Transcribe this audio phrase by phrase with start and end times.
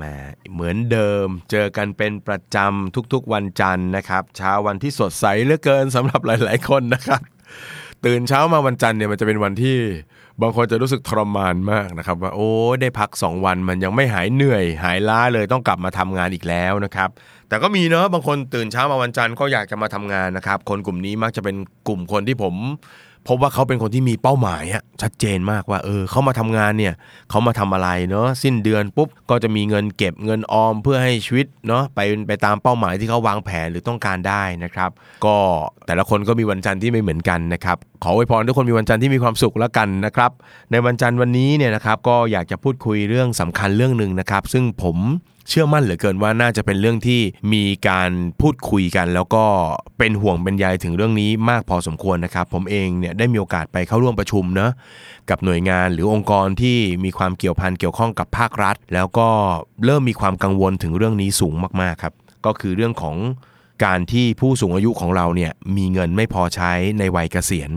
[0.00, 0.08] แหม
[0.52, 7.20] เหมือนเดิมเจอกันเป็นประจำทุกๆวันจันทร์นะครับเช้าวันที่สดใสเหลือเกินสำหรับหลาย ๆ คนนะครับ
[8.04, 9.78] ตื่นเช้ามาวันจันทร์เนี่ยมันจะเป็นวันที่
[10.42, 17.08] บางคนจะรู้สึกทรมานมากนะครับ ว่าโอ้ได้พัก 2 วันมันยังไม่หายเหนื่อย หายล้าเลยต้องกลับมาทำงานอีกแล้วนะครับ
[17.48, 21.56] แต่ก็มีเนาะบางคนตื่นเช้ามาวันจันทร์ก็อยากจะมาทำงานนะครับ คนกลุ่มนี้มักจะเป็น
[21.88, 22.54] กลุ่มคนที่ผม
[23.28, 26.94] พบว่าเขาเป็นคนที่มีเป้าหมายอะชัดเจนมากว่าเออเขามาทำงานเนี่ย
[27.30, 34.90] เขามาทำอะไรเนาะสิ้นเดือนปุ๊บก็จะมีเงินเก็บเงินออมเพื่อให้ชีวิตเนาะไปไปตามเป้าหมายที่เขาวางแผนหรือต้องการได้นะครับ
[35.24, 35.36] ก็
[35.86, 40.30] แต่ละคนก็มีวันจันทร์ที่ไม่เหมือนกันนะครับขออวยพรทุกคนมีวันจันทร์ที่มีความสุขแล้วกันนะครับ
[40.70, 44.96] ในวันจันทร์วันนี้เนี่ยนะครับก็อยากจะพูดคุยเรื่องสำคัญเรื่องหนึ่งนะครับ ซึ่งผม
[45.50, 47.20] เชื่อมั่นเหลือเกินว่าน่าจะเป็นเรื่องที่
[47.52, 49.44] มีการพูดคุยกัน แล้วก็
[49.98, 54.70] เป็นห่วงเป็นใยถึงเรื่องนี้มากพอสมควรนะครับ ผมเองเนี่ยได้มีโอกาสไปเข้าร่วมประชุมเนะ
[55.30, 59.28] กับหน่วยงานหรือองค์กรที่มีความเกี่ยวพันเกี่ยวข้องกับภาครัฐ แล้วก็
[59.84, 62.14] เริ่มมีความกังวลถึงเรื่องนี้สูงมากๆครับ
[62.46, 63.16] ก็คือเรื่องของ
[63.84, 67.70] การที่ผู้สูงอายุของเราเนี่ยมีเงินไม่พอใช้ในวัยเกษียณ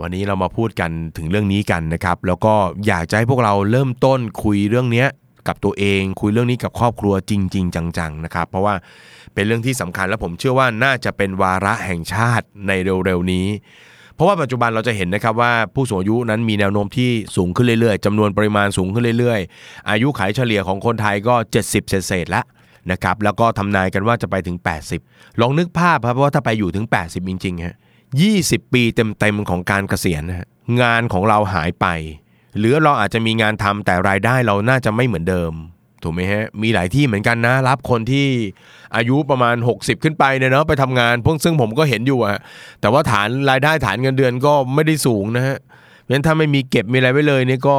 [0.00, 2.54] วันนี้เรามาพูดกันถึงเรื่องนี้กันนะครับ แล้วก็
[2.86, 5.08] อยากจะให้พวกเราเริ่มต้นคุยเรื่องเนี้ย
[5.48, 8.74] กับตัวเอง คุยเรื่องนี้กับครอบครัวจริง ๆ จังๆนะครับ เพราะว่า
[9.34, 12.72] เป็นเรื่องที่สำคัญและผมเชื่อว่าน่าจะเป็นวาระแห่งชาติใน
[13.04, 13.46] เร็วๆนี้
[14.14, 22.44] เพราะว่าปัจจุบันเราจะเห็นนะครับว่าผู้สูงอายุนั้นมีแนวโน้มที่สูงขึ้นเรื่อยๆจำนวนปริมาณสูงขึ้นเรื่อยๆ อายุขัยเฉลี่ยของคนไทยก็ 70 เศษๆแล้ว
[22.90, 24.56] นะครับแล้วก็ทำนายกันว่าจะไปถึง
[24.98, 27.76] 80 ลองนึกภาพครับว่าถ้าไปอยู่ถึง 80 จริงๆฮะ
[28.24, 30.22] 20 ปีเต็มๆของการเกษียณ
[30.82, 31.86] งานของเราหายไป
[32.58, 35.52] หรือเราอาจจะมีงานทำแต่รายได้เราน่าจะไม่เหมือนเดิม
[36.02, 38.26] ถูกไหมฮะ มีหลายที่เหมือนกันนะ รับคนที่
[38.96, 42.38] อายุประมาณ 60 ขึ้นไปเนี่ยเนาะไปทำงานพวกซึ่งผมก็เห็นอยู่อะ
[42.80, 45.56] แต่ว่าฐานรายได้ฐานเงินเดือนก็ไม่ได้สูงนะฮะ
[46.02, 47.76] เพราะฉะนั้นถ้าไม่มีเก็บมีอะไรไว้เลยเนี่ยก็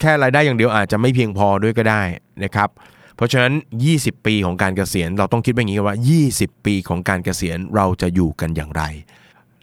[0.00, 2.02] แค่รายได้อย่างเดียวอาจจะไม่เพียงพอด้วยก็ได้
[2.44, 2.68] นะครับ
[3.16, 3.52] เพราะฉะนั้น
[3.92, 5.96] 20 ปีของการเกษียณ เราต้องคิดแบบนี้ว่า
[6.30, 8.82] 20 ปีของการเกษียณเราจะอยู่กันอย่างไร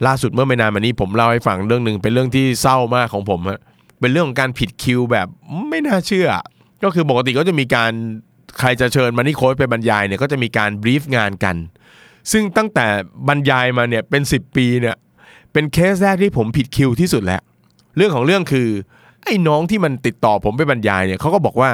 [0.06, 3.60] ล่าสุดเมื่อไม่นานมานี้ผมเล่าให้ฟังเรื่องหนึ่งเป็นเรื่องที่เศร้ามากของผมฮะ
[4.00, 5.26] เป็นเรื่องของการผิดคิวแบบ
[5.68, 6.28] ไม่น่าเชื่อ
[6.84, 7.92] ก็คือปกติก็จะมีการ
[8.58, 11.56] ใครจะเชิญมานี่โค้ชไปบรรยายเนี่ยก็จะมีการบรีฟงานกัน
[12.32, 12.86] ซึ่งตั้งแต่
[13.28, 14.96] บรรยายมาเนี่ยเป็น 10 ปีเนี่ย
[15.52, 17.42] เป็นเคสแรกที่ผมผิดคิวที่สุดแล้ว
[17.96, 18.68] เรื่องของเรื่องคือ
[19.24, 21.70] ไอ้น้องที่มันติดต่อผมไปบรรยายเนี่ยเขาก็บอกว่า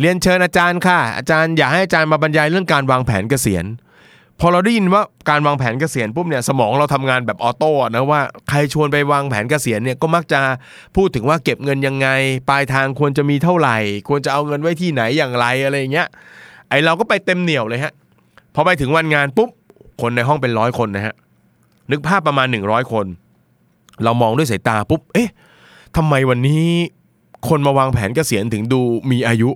[0.00, 3.64] เรียนเชิญอาจารย์ค่ะ อาจารย์อยากให้อาจารย์มาบรรยายเรื่องการวางแผนเกษียณ
[4.42, 10.40] พอเราได้ยินว่าการวางแผนเกษียณปุ๊บเนี่ยสมองเราทำงานแบบออโต้นะว่าใครชวนไปวางแผนเกษียณเนี่ยก็มักจะ
[10.96, 12.08] พูดถึงว่าเก็บเงินยังไง
[12.48, 16.08] ปลายทางควรจะมีเท่าไหร่ ควรจะเอาเงินไว้ที่ไหนอย่างไรอะไรอย่างเงี้ย
[16.68, 17.92] ไอเราก็ไปเต็มเหนียวเลยฮะ
[18.54, 19.50] พอไปถึงวันงานปุ๊บ
[20.00, 21.14] คนในห้องเป็นร้อยคนนะฮะ
[21.90, 23.06] นึกภาพประมาณ 100 คน
[24.04, 25.30] เรามองด้วยสายตาปุ๊บเอ๊ะ
[25.96, 26.64] ทำไมวันนี้
[27.48, 28.80] คนมาวางแผนเกษียณถึงดู
[29.10, 29.50] มีอายุ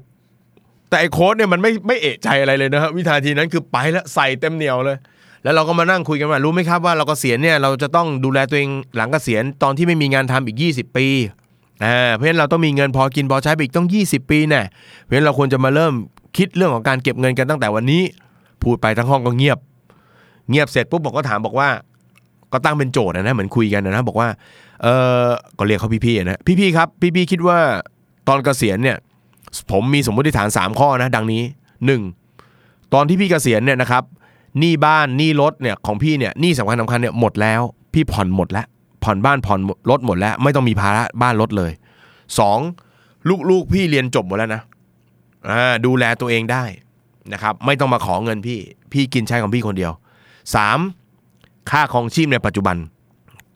[0.95, 4.97] แต่ไอ้โค้ดเนี่ยมันไม่ไม่เอะใจอะไรเลยนะครับวินาทีนั้นคือไปแล้วใส่เต็มเหนียวเลย
[5.43, 11.07] แล้วเราก็มานั่งคุยกันว่ารู้ไหมครับว่าเรากเกษียณเนี่ยเราจะต้องดูแลตัวเองหลังเกษียณตอนที่ไม่มีงานทำอีก 20 ปี
[11.85, 14.63] อ่าเพราะฉะนั้นเราต้องมีเงินพอกินพอใช้ไปอีกต้อง 20 ปีแน่
[15.03, 15.95] เพราะฉะนั้นเราควรจะมาเริ่ม
[16.37, 18.03] คิดเรื่องของการเก็บเงินกันตั้งแต่วันนี้
[18.63, 19.59] พูดไปทั้งห้องก็เงียบ
[20.51, 21.69] เงียบเสร็จปุ๊บบอกก็ถามบอกว่า
[22.53, 24.29] ก็ตั้งเป็นโจทย์นะเหมือนคุยกันนะบอกว่า
[24.83, 24.87] เอ
[25.27, 25.29] อ
[25.59, 27.59] ก็เรียกเขาพี่ๆนะพี่ๆครับ พี่ๆคิดว่า
[28.29, 28.97] ตอนเกษียณเนี่ย
[29.71, 31.43] ผมมีสมมติฐาน 3 ข้อนะ ดังนี้
[32.19, 32.95] 1.
[32.95, 34.03] ตอนที่พี่เกษียณเนี่ยนะครับ
[34.59, 37.61] หนี้บ้านหนี้รถเนี่ยของพี่เนี่ยหนี้สำคัญสำคัญเนี่ยหมดแล้ว
[37.95, 38.67] พี่ผ่อนหมดแล้ว
[39.05, 39.61] ผ่อนบ้านผ่อน
[39.91, 41.73] รถหมดแล้ว ไม่ต้องมีภาระบ้านรถเลย
[42.51, 43.51] 2.
[43.51, 44.63] ลูกๆพี่เรียนจบหมดแล้วนะ
[45.87, 46.65] ดูแลตัวเองได้
[47.33, 48.59] นะครับไม่ต้องมาขอเงินพี่
[48.93, 49.93] พี่กินใช้ของพี่คนเดียว
[50.81, 51.71] 3.
[51.71, 52.77] ค่าของชีพในปัจจุบัน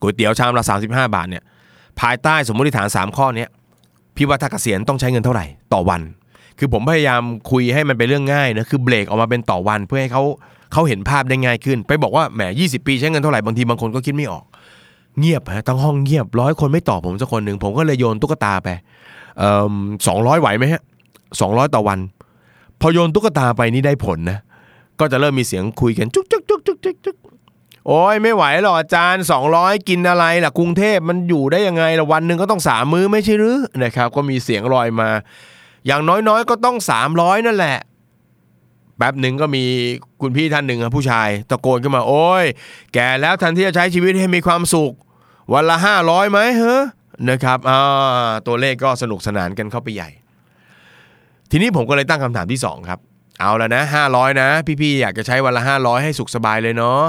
[0.00, 1.44] ก๋วยเตี๋ยวชามละ35 บาทเนี่ย
[2.00, 3.49] ภายใต้สมมติฐาน 3 ข้อเนี้ย
[4.19, 6.00] พี่ว่าถ้าเกษียณต้องใช้เงินเท่าไหร่ต่อวัน
[6.59, 10.23] คือผมพยายามคุยให้มันเป็นเรื่องง่ายนะคือเบรกออกมาเป็นต่อวันเพื่อให้เขา
[10.73, 14.44] เขาเห็นภาพได้ง่ายขึ้น ไปบอกว่าแหม20 ปีใช้เงินเท่าไหร่บางทีบางคนก็คิดไม่ออก
[15.19, 18.69] เงียบฮะทั้งห้องเงียบร้อยคนไม่ตอบผมสักคนหนึ่งผมก็เลยโยนตุ๊กตาไป
[20.06, 20.82] สองร้อยไหวไหมฮะ
[21.41, 21.99] สองร้อยต่อวัน
[22.81, 24.38] พอโยนตุ๊กตาไปนี่ได้ผลนะ
[25.00, 27.17] ก็จะเริ่มมีเสียงคุยกันจุกจุกจุกจุกจุกจุก
[27.88, 29.25] โอ้ยไม่ไหวหรอกอาจารย์
[29.56, 35.08] 200 กินอะไรล่ะกรุงเทพมันอยู่ได้ยังไงละวันหนึ่งก็ต้องสามมื้อไม่ใช่หรือนะครับ ก็มีเสียงลอยมา
[35.87, 36.76] อย่างน้อยๆ ก็ต้อง
[37.11, 37.79] 300 นั่นแหละ
[38.96, 39.64] แป๊บหนึ่งก็มี
[40.20, 42.44] คุณพี่ท่านหนึ่งครับผู้ชาย ตะโกนขึ้นมา โอ้ย
[42.94, 44.93] แก่แล้วทันที่จะใช้ชีวิตให้มีความสุข
[45.52, 46.79] วันละห้าร้อยไหมเฮ้
[47.31, 50.11] นะครับอ่าตัวเลขก็สนุกสนานกันเข้าไปใหญ่
[51.50, 52.99] ทีนี้ผมก็เลยตั้งคำถามที่สองครับ
[53.40, 54.49] เอาแล้วนะห้าร้อยนะ
[54.81, 57.02] พี่ๆอยากจะใช้วันละห้าร้อยให้สุขสบายเลยเนาะ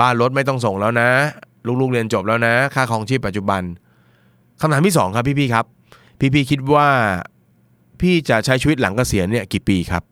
[0.00, 1.08] บ้านรถไม่ต้องส่งแล้วนะ
[1.80, 3.62] ลูกๆเรียนจบแล้วนะ ค่าครองชีพปัจจุบัน
[4.60, 5.64] คำถามที่สองครับพี่ๆครับ
[6.34, 6.88] พี่ๆคิดว่า
[8.00, 10.02] พี่จะใช้ชีวิตหลังเกษียณเนี่ยกี่ปีครับ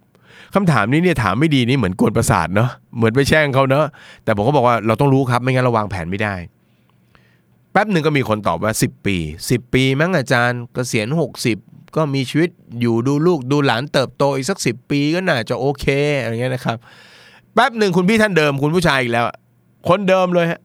[0.55, 3.87] คำถามนี้เนี่ยถามไม่ดีนี่เหมือนกวนประสาทเนาะเหมือนไปแช่งเขาเนาะ
[4.25, 6.35] แต่ผมก็บอกว่าเราต้องรู้ครับไม่งั้นเราวางแผนไม่ได้
[7.73, 9.17] แป๊บหนึ่งก็มีคนตอบว่า 10 ปี
[9.47, 11.07] 10 ปีมั้งอาจารย์เกษียณ
[11.53, 12.51] 60 ก็มีชีวิต
[12.81, 15.87] อยู่ดูลูกดูหลานเติบโตอีกสัก 10 ปีก็น่าจะโอเค
[16.23, 16.77] อะไรเงี้ยนะครับ
[17.55, 19.27] แป๊บหนึ่งคุณพี่ท่านเดิมคุณผู้ชายอีกแล้ว
[19.89, 20.61] คนเดิมเลยฮะ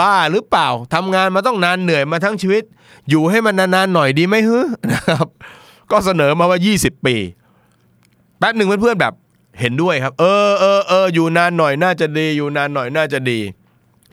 [0.00, 2.62] บ้าหรือเปล่าทำงานมาต้องนานเหนื่อยมาทั้งชีวิต
[3.10, 4.58] อยู่ให้มันนานๆหน่อยดีไหมฮึ
[4.92, 5.26] นะครับ
[5.90, 7.16] ก็เสนอมาว่า 20 ปี
[8.38, 9.12] แป๊บหนึ่งเพื่อนๆแบบ
[9.60, 13.38] เห็นด้วยครับ เออเออเอออยู่นานหน่อยน่าจะดีอยู่นานหน่อยน่าจะดี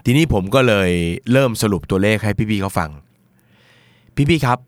[0.05, 0.91] ทีนี้ผมก็เลย
[1.31, 2.89] เริ่มสรุปตัวเลขให้พี่ๆเขาฟัง
[4.29, 4.59] พี่ๆครับ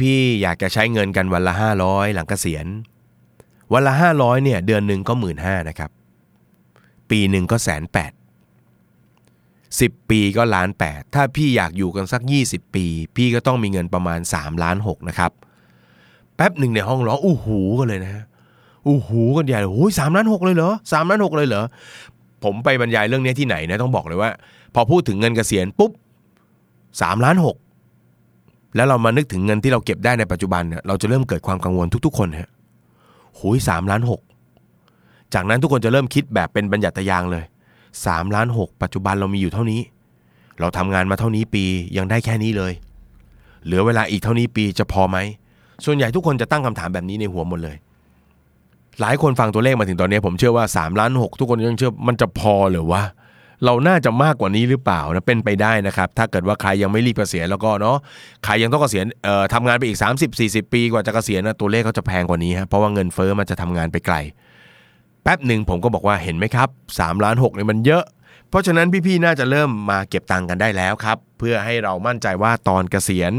[0.00, 1.54] พี่ๆอยากจะใช้เงินกันวันละ
[1.84, 2.66] 500 หลังเกษียณ
[3.72, 5.90] วันละ 500เนี่ยเดือนหนึ่งก็หมื่นห้านะครับ
[7.10, 8.12] ปีหนึ่งก็แสนแปด
[9.80, 12.86] สิบปีก็ล้านแปดถ้าพี่อยากอยู่กันสัก 20 ปี
[13.16, 15.30] พี่ก็ต้องมีเงินประมาณ3ล้านหกนะครับ
[16.36, 18.24] แป๊บหนึ่งในห้องร้องอู้หูกันเลยนะฮะ
[18.86, 21.64] อู้หูกันใหญ่เลยโอ้ยสามล้านหกเลยเหรอสามล้านหกเลยเหรอ
[22.44, 24.30] ผมไปบรรยายเรื่องนี้ที่ไหนนะต้องบอกเลยว่า
[24.74, 25.90] พอพูดถึงเงินเกษียณปุ๊บ
[27.02, 27.56] สามล้านหก
[28.76, 32.50] แล้วเรามานึกถึงเงินที่เราเก็บได้ในปัจจุบันเนี่ยเราจะเริ่มเกิดความกังวลทุกๆ คนฮะ
[33.38, 34.20] หูยสามล้านหก
[35.34, 37.44] จากนั้นทุกคนจะเริ่มคิดแบบเป็นบัญญัติยางเลย
[38.06, 39.80] สามล้านหกปัจจุบันเรามีอยู่เท่านี้
[40.60, 41.64] เราทำงานมาเท่านี้ปี
[41.96, 42.72] ยังได้แค่นี้เลย
[43.64, 45.18] เหลือเวลาอีกเท่านี้ปีจะพอไหม
[45.84, 47.76] ส่วนใหญ่ทุกคนจะตั้งคำถามแบบนี้ในหัวหมดเลย
[49.00, 53.02] หลายคนฟังตัวเลขมาถึงตอนนี้ ผมเชื่อว่า3ล้าน6ทุกคนยังเชื่อมันจะพอหรือวะ
[53.64, 57.96] เราน่าจะมากกว่านี้หรือเปล่านะเป็นไปได้นะครับ ถ้าเกิดว่าใครยังไม่รีบเกษียณแล้วก็เนาะ
[58.44, 59.98] ใครยังต้องเกษียณเอ่อทำงานไปอีก
[60.36, 64.16] 30-40 ปีกว่าจะเกษียณนะตัวเลขเขาจะแพงกว่านี้ฮะเพราะว่าเงินเฟ้อมันจะทำงานไปไกล
[65.22, 68.04] แป๊บหนึ่งผมก็บอกว่าเห็นไหมครับ3ล้าน6เนี่ยมันเยอะ
[68.48, 73.32] เพราะฉะนั้นพี่ๆน่าจะเริ่มมาเก็บตังค์กันได้แล้วครับ เพื่อให้เรามั่นใจว่าตอนเกษียณ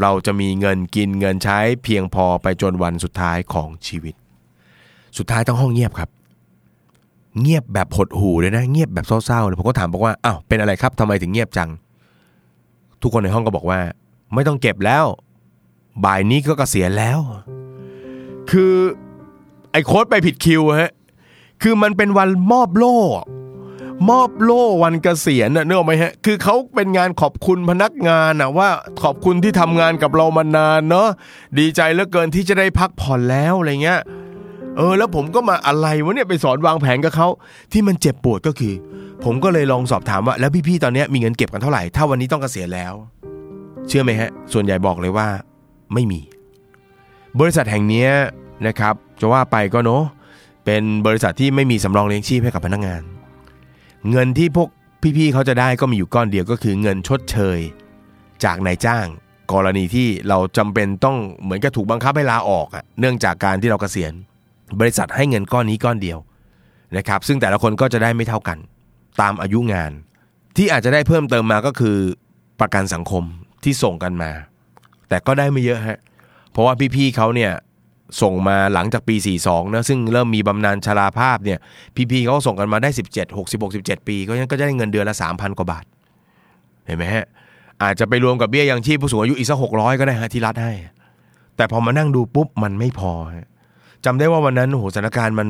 [0.00, 4.14] เราจะมีเงินกินเงินใช้เพียงพอไปจนวันสุดท้ายของชีวิต
[5.18, 6.10] สุดท้ายต้องห้องเงียบครับ
[7.40, 11.70] เงียบแบบหดหูเลยนะ เงียบแบบเศร้าๆเลยผมก็ถามบอกว่าอ้าวเป็นอะไรครับทำไมถึงเงียบจัง
[13.02, 13.78] ทุกคนในห้องก็บอกว่า
[14.34, 15.04] ไม่ต้องเก็บแล้ว
[16.04, 17.18] บ่ายนี้ก็เกษียณแล้ว
[18.50, 18.72] คือ
[19.72, 20.92] ไอ้โค้ดไปผิดคิวฮะ
[21.66, 22.96] คือมันเป็นวันมอบโล่
[24.10, 28.68] มอบโล่วันเกษียณน่ะเนกออกไหมฮะ คือเขาเป็นงานขอบคุณพนักงานน่ะว่า
[29.02, 31.08] ขอบคุณที่ทำงานกับเรามานานเนาะ
[31.58, 34.00] ดีใจเหลือเกินที่จะได้พักผ่อนแล้วอะไรเงี้ย
[34.76, 37.28] เออแล้วผมก็มาอะไรวะเนี่ยไปสอนวางแผนกับเขา
[37.72, 38.74] ที่มันเจ็บปวดก็คือ
[39.24, 42.92] ผมก็เลยลองสอบถามว่า แล้วพี่ๆตอนนี้มีเงินเก็บกันเท่าไหร่ถ้าวันนี้ต้องเกษียณแล้ว
[43.88, 45.26] เชื่อไหมฮะ ส่วนใหญ่บอกเลยว่า
[45.94, 46.20] ไม่มี
[47.40, 48.06] บริษัทแห่งนี้
[48.66, 50.02] นะครับ จะว่าไปก็เนาะ
[50.64, 53.02] เป็นบริษัทที่ไม่มีสำรองเลี้ยงชีพให้กับพนักงาน
[54.10, 54.68] เงินที่พวก
[55.16, 57.58] พี่ๆเขาจะได้ก็มีอยู่ก้อนเดียวก็คือเงินชดเชย
[58.44, 59.06] จากนายจ้าง
[59.52, 64.12] กรณีที่เราจำเป็นต้องเหมือนกับถูกบังคับให้ลาออกอะเนื่องจากการที่เราเกษียณ
[64.80, 66.18] บริษัทให้เงินก้อนนี้ก้อนเดียว
[66.96, 68.58] นะครับ ซึ่งแต่ละคนก็จะได้ไม่เท่ากัน
[69.20, 69.92] ตามอายุงาน
[70.56, 71.96] ที่อาจจะได้เพิ่มเติมมาก็คือ
[72.60, 73.24] ประกันสังคม
[73.64, 74.30] ที่ส่งกันมา
[75.08, 75.98] แต่ก็ได้ไม่เยอะฮะ
[76.50, 77.52] เพราะว่าพี่ๆเขาเนี่ย
[78.22, 81.58] ส่งมาหลังจากปี 42 นะ ซึ่งเริ่มมีบำนาญชราภาพเนี่ย
[82.10, 85.84] พี่ๆเขาก็ส่งกันมาได้ 17 66 17ปีก็ยังก็จะได้เงินเดือนละ 3,000 กว่าบาท
[86.86, 87.26] เห็นไหมฮะ
[87.82, 90.72] อาจจะไปรวมกับเบี้ยยังชีพผู้สูงอายุอีกสักหกร้อยก็ได้ฮะที่รัฐให้
[91.56, 93.12] แต่พอมานั่งดูปุ๊บมันไม่พอ
[94.04, 95.48] จำได้ว่าวันนั้นโหสถานการณ์มัน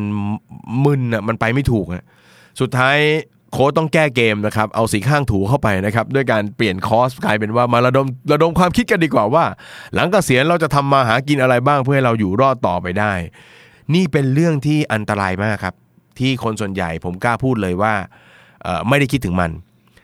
[0.85, 2.05] มึนอะมันไปไม่ถูกฮะ
[2.61, 2.99] สุดท้าย
[3.55, 9.45] โค้ชต้องแก้เกมนะครับเอาสีข้างถูเข้าไปนะครับด้วยการเปลี่ยนคอสกลายเป็นว่ามาระดมระดมความคิดกันดีกว่าว่า
[9.95, 13.13] หลังเกษียณเราจะทำมาหากินอะไรบ้างเพื่อให้เราอยู่รอดต่อไปได้
[13.95, 15.75] นี่เป็นเรื่องที่อันตรายมากครับ
[16.19, 17.95] ที่คนส่วนใหญ่ผมกล้าพูดเลยว่า
[18.89, 19.51] ไม่ได้คิดถึงมัน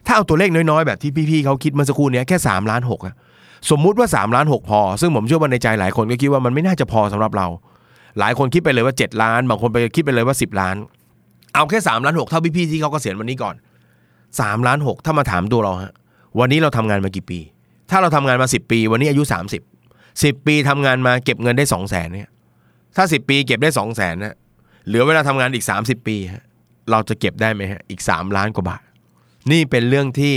[0.07, 3.15] ถ้าเอาตัวเลขน้อยๆ แบบที่พี่ๆเขาคิดเมื่อสักครู่นี้แค่3ล้าน6อะ
[3.71, 7.47] สมมุติว่า3ล้าน6พอ ซึ่งผมเชื่อว่าในใจหลายคนก็คิดว่ามันไม่น่าจะพอสำหรับเรา
[8.19, 10.77] หลายคนคิดไปเลยว่า 7 ล้าน บางคนไปคิดไปเลยว่า 10 ล้าน
[11.55, 13.55] เอาแค่3ล้าน6เท่าพี่ๆที่เขาเกษียณวันนี้ก่อน
[14.11, 15.93] 3ล้าน6ถ้ามาถามตัวเราฮะ
[16.39, 17.41] วันนี้เราทำงานมากี่ปี
[17.91, 19.23] ถ้าเราทำงานมา 10 ปี วันนี้อายุ
[19.83, 22.29] 30 10 ปีทำงานมาเก็บเงินได้ 2 0 0แสนเนี่ย
[22.97, 24.35] ถ้า 10 ปีเก็บได้ 2 0 0แสนนะ
[24.87, 26.45] เหลือเวลาทำงานอีก 30 ปีฮะ
[26.91, 28.83] เราจะเก็บได้ไหมฮะอีก 3 ล้านกว่าบาท
[29.51, 30.35] นี่เป็นเรื่องที่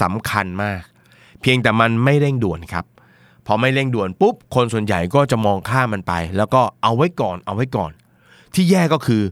[0.00, 0.82] สำคัญมาก
[1.40, 2.84] เพียงแต่มันไม่เร่งด่วนครับ
[3.46, 7.92] พอไม่เร่งด่วนปุ๊บคนส่วนใหญ่ก็จะมองข้ามมันไป แล้วก็เอาไว้ก่อนเอาไว้ก่อน
[8.54, 9.22] ที่แย่ก็คือ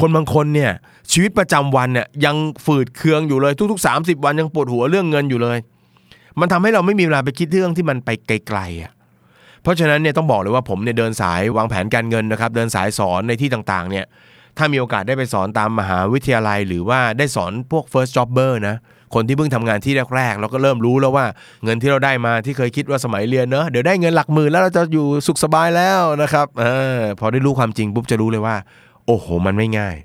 [0.00, 0.70] คนบางคนเนี่ย
[1.12, 5.58] ชีวิตประจำวันเนี่ยยังฝืดเคืองอยู่เลยทุก ๆ 30 วันยังปวดหัวเรื่องเงินอยู่เลย
[6.40, 8.92] มันทำให้เราไม่มีเวลาไปคิดเรื่องที่มันไปไกลๆอะ
[9.62, 14.04] เพราะฉะนั้นเนี่ยต้องบอกเลยว่าผมเนี่ยเดินสายวางแผนการเงินนะครับ เดินสายสอนในที่ต่างๆ เนี่ย
[14.58, 18.76] ถ้ามีโอกาสได้ไปสอนตามมหาวิทยาลัย หรือว่าได้สอนพวก first jobber นะ
[19.14, 21.26] คนที่เพิ่งทำงานที่แรกๆเราก็เริ่มรู้แล้วว่า
[21.64, 26.64] เงินที่เราได้มาที่เคยคิดว่าสมัยเรียนเนอะเดี๋ยวได้เงินหลักหมื่นแล้วเราจะอยู่สุขสบายแล้วนะครับอ
[26.98, 28.56] อพอได้รู้ความจริงปุ๊บจะรู้เลยว่า
[29.06, 29.96] โอ้โห มันไม่ง่าย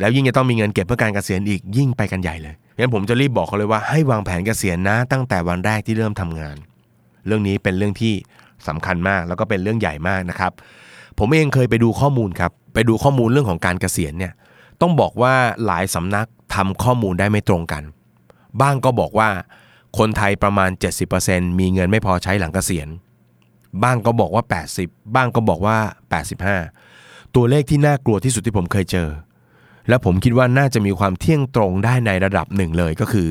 [0.00, 6.56] แล้วยิ่งจะต้องมีเงินเก็บเพื่อการเกษียณอีกยิ่งไปกันใหญ่เลยงั้นผมจะรีบบอกเขาเลยว่าให้วางแผนเกษียณนะ ตั้งแต่วันแรกที่เริ่มทำงาน
[7.26, 8.14] เรื่องนี้เป็นเรื่องที่
[8.68, 10.52] สำคัญมากแล้วก็เป็นเรื่องใหญ่มากนะครับ
[11.18, 14.32] ผมเองเคยไปดูข้อมูลครับ ไปดูข้อมูลเรื่องของการเกษียณเนี่ย
[14.80, 15.34] ต้องบอกว่า
[15.66, 17.82] หลายสำนักทำข้อมูลได้ไม่ตรงกัน
[18.60, 19.28] บ้างก็บอกว่า
[19.98, 20.70] คนไทยประมาณ
[21.14, 22.88] 70%มีเงินไม่พอใช้หลังเกษียณ
[23.82, 24.44] บ้างก็บอกว่า
[24.78, 25.76] 80 บ้างก็บอกว่า
[26.56, 29.08] 85 ตัวเลขที่น่ากลัวที่สุดที่ผมเคยเจอ
[29.88, 33.28] และผมคิดว่าน่าจะมีความเที่ยงตรงได้ในระดับหนึ่งเลยก็คือ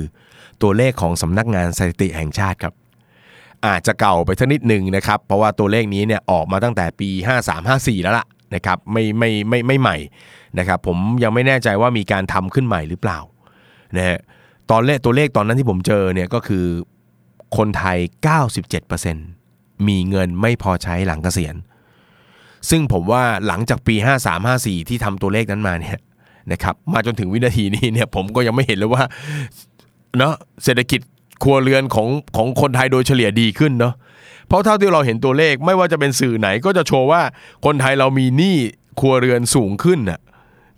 [0.61, 2.73] ตัวเลขของสำนักงานสถิติแห่งชาติครับ
[3.65, 7.09] อาจจะเก่าไปสักนิดหนึ่งนะครับ เพราะว่าตัวเลขนี้เนี่ยออกมาตั้งแต่ปี
[7.57, 9.97] 53-54 แล้วล่ะนะครับไม่ไม่ไม่ไม่ใหม่
[10.59, 13.19] นะครับผมยังไม่แน่ใจว่ามีการทำขึ้นใหม่หรือเปล่า
[13.97, 14.19] นะฮะ
[14.71, 16.65] ตอนเลขตัวเลขตอนนั้นที่ผมเจอเนี่ยก็คือ
[17.57, 17.97] คนไทย
[19.13, 21.55] 97%มีเงินไม่พอใช้หลังเกษียณ
[22.69, 23.95] ซึ่งผมว่าหลังจากปี
[24.43, 25.99] 53-54 ที่ทำตัวเลขนั้นมาเนี่ย
[26.51, 29.03] นะครับมาจนถึงวินาทีนี้เนี่ยผมก็ยังไม่เห็นเลยว่า
[30.17, 31.01] เนาะเศรษฐกิจ
[31.43, 33.93] ครัวเรือนของของคนไทยโดยเฉลี่ยดีขึ้นเนาะ
[34.47, 37.21] เพราะเท่าที่เราเห็นตัวเลขไม่ว่าจะเป็นสื่อไหนก็จะโชว์ว่า
[37.65, 38.57] คนไทยเรามีหนี้
[38.99, 40.19] ครัวเรือนสูงขึ้นน่ะ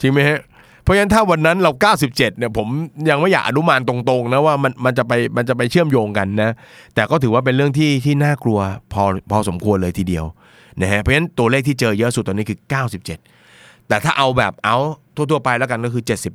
[0.02, 0.40] จริงไหมฮะ
[0.84, 2.68] เพราะฉะนั้นถ้าวันนั้นเรา 97 เนี่ยผม
[3.10, 6.50] ยังไม่อยากอนุมานตรงๆนะว่ามันมันจะไปมันจะไปเชื่อมโยงกันนะ
[6.96, 8.60] แต่ก็ถือว่าเป็นเรื่องที่ที่น่ากลัว
[8.94, 10.26] พอพอสมควรเลยทีเดียว
[10.82, 12.60] นะฮะเพราะฉะนั้นตัวเลขที่เจอเยอะสุดตอนนี้คือ
[13.24, 14.78] 97 แต่ถ้าเอาแบบเอา
[15.16, 16.34] ทั่วๆไปแล้วกันก็คือ 70%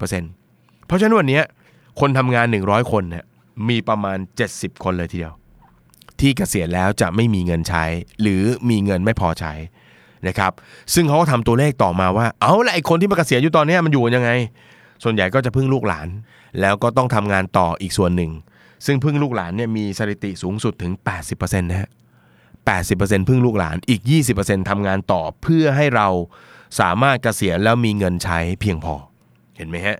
[0.87, 1.41] เพราะฉะนั้นวันนี้
[2.01, 3.25] คนทำงาน 100 คนเนี่ย
[3.69, 4.19] มีประมาณ
[4.51, 5.35] 70 คนเลยทีเดียว
[6.21, 7.85] ที่เกษียณแล้วจะไม่มีเงินใช้
[8.21, 9.53] หรือมีเงินไม่พอใช้
[10.27, 10.53] นะครับ
[10.95, 14.31] ซึ่งเขาก็ทำตัวเลขต่อมาว่า เอาละไอคนที่มาเกษียณอยู่ตอนนี้มันอยู่ยังไง
[15.05, 16.09] ส่วนใหญ่ก็จะพึ่งลูกหลาน
[16.61, 18.31] แล้วก็ต้องทำงานต่ออีกส่วนหนึ่ง
[18.87, 20.93] ซึ่งพึ่งลูกหลานเนี่ยมีสถิติสูงสุดถึง
[21.27, 21.91] 80%นะฮะ
[22.59, 24.03] 80%พึ่งลูกหลานอีก
[24.37, 26.09] 20%ทำงานต่อเพื่อให้เรา
[26.81, 28.95] สามารถเกษียณแล้วมีเงินใช้เพียงพอ
[29.57, 29.99] เห็นไหมฮะ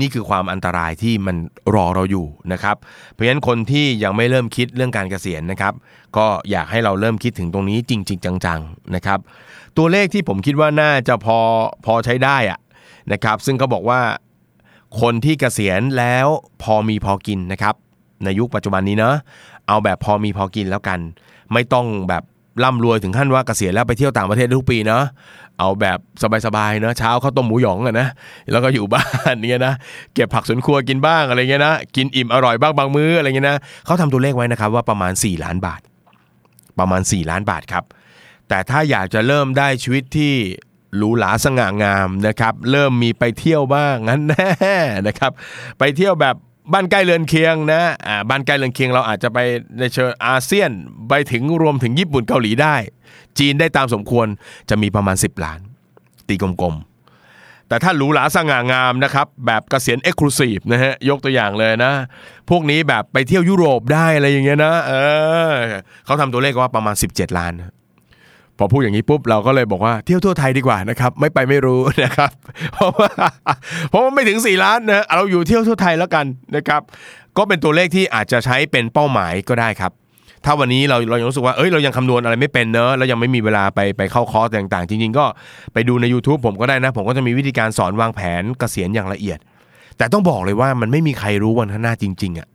[0.00, 1.36] นี่คือความอันตรายที่มัน
[1.74, 2.76] รอเราอยู่นะครับ
[3.12, 5.72] เพราะฉะนั้นคนที่ยังไม่เริ่มคิดเรื่องการเกษียณนะครับ
[6.16, 9.18] ก็อยากให้เราเริ่มคิดถึงตรงนี้จริง ๆ จังๆนะครับ
[9.76, 11.38] ตัวเลขที่ผมคิดว่าน่าจะพอ
[11.84, 12.58] พอใช้ได้อะ
[13.12, 14.00] นะครับ ซึ่งเขาบอกว่า
[15.00, 16.26] คนที่เกษียณแล้ว
[16.62, 17.74] พอมีพอกินนะครับ
[18.24, 19.16] ในยุคปัจจุบันนี้เนาะ
[19.68, 21.00] เอาแบบพอมีพอกินแล้วกัน
[21.52, 22.22] ไม่ต้องแบบ
[22.64, 25.04] ร่ำรวยถึงขั้นว่าเกษียณแล้วไปเที่ยวต่างประเทศทุกปีเนาะ
[25.58, 25.98] เอาแบบ
[26.46, 28.08] สบายๆเนาะเช้าข้าวต้มหมูหยองอะนะ
[28.52, 29.74] แล้วก็อยู่บ้านเนี่ยนะ
[30.14, 35.80] เก็บผักสวนครัวกินบ้างอะไรเงี้ยนะกินอิ่มอร่อยบ้างบางมื้ออะไรเงี้ยนะเขาทำตัวเลขไว้นะครับว่าประมาณ 4 ล้านบาท
[36.78, 37.84] ประมาณ 4 ล้านบาทครับ
[38.48, 40.34] แต่ถ้าอยากจะเริ่มได้ชีวิตที่
[40.96, 45.32] หรูหราสง่างามนะครับ เริ่มมีไปเที่ยวบ้างงั้นแน่นะครับ
[45.78, 46.36] ไปเที่ยวแบบ
[46.72, 49.38] บ้านใกล้เรือนเคียงนะอ่าบ้านใกล้เรือนเคียงเราอาจจะไป
[49.78, 50.70] ในเชิงอาเซียน
[51.08, 52.76] ไปถึงรวมถึงญี่ปุ่นเกาหลีได้
[53.38, 54.26] จีนได้ตามสมควร
[54.70, 55.60] จะมีประมาณ 10 ล้าน
[56.28, 61.92] ตีกลมๆ แต่ถ้าหรูหราสง่างามนะครับ แบบกเกษียณเอ็กซ์คลูซีฟนะฮะยกตัวอย่างเลยนะ
[62.50, 64.92] พวกนี้แบบไปเที่ยวยุโรปได้อะไรอย่างเงี้ยนะเอ
[65.50, 65.52] อ
[66.04, 67.52] เขาทำตัวเลขว่าประมาณ 17 ล้าน
[68.58, 72.30] พอพูดอย่างนี้ปุ๊บเราก็เลยบอกว่าเที่ยวทั่วไทยดีกว่านะครับไม่ไปไม่รู้นะครับ
[72.74, 73.10] เพราะว่า
[73.90, 76.80] เพราะว่าไม่ถึง 4 ล้านนะเราอยู่เที่ยวทั่วไทยแล้วกันนะครับ
[77.36, 79.92] ก็เป็นตัวเลขที่อาจจะใช้เป็นเป้าหมายก็ได้ครับ
[80.44, 85.24] ถ้าวันนี้เราเรายังรู้สึกว่าเอ้ยเรายังคำนวณอะไรไม่เป็นเนอะแล้วยังไม่มีเวลาไปไปเข้าคอร์สต่างๆ จริง ๆ ก็
[85.72, 89.38] ไปดูใน YouTube ผมก็ได้นะ ผมก็จะมีวิธีการสอนวางแผนเกษียณอย่างละเอียด
[89.96, 92.48] แต่ต้องบอกเลยว่ามันไม่มีใครรู้วันข้างหน้าจริง ๆอะ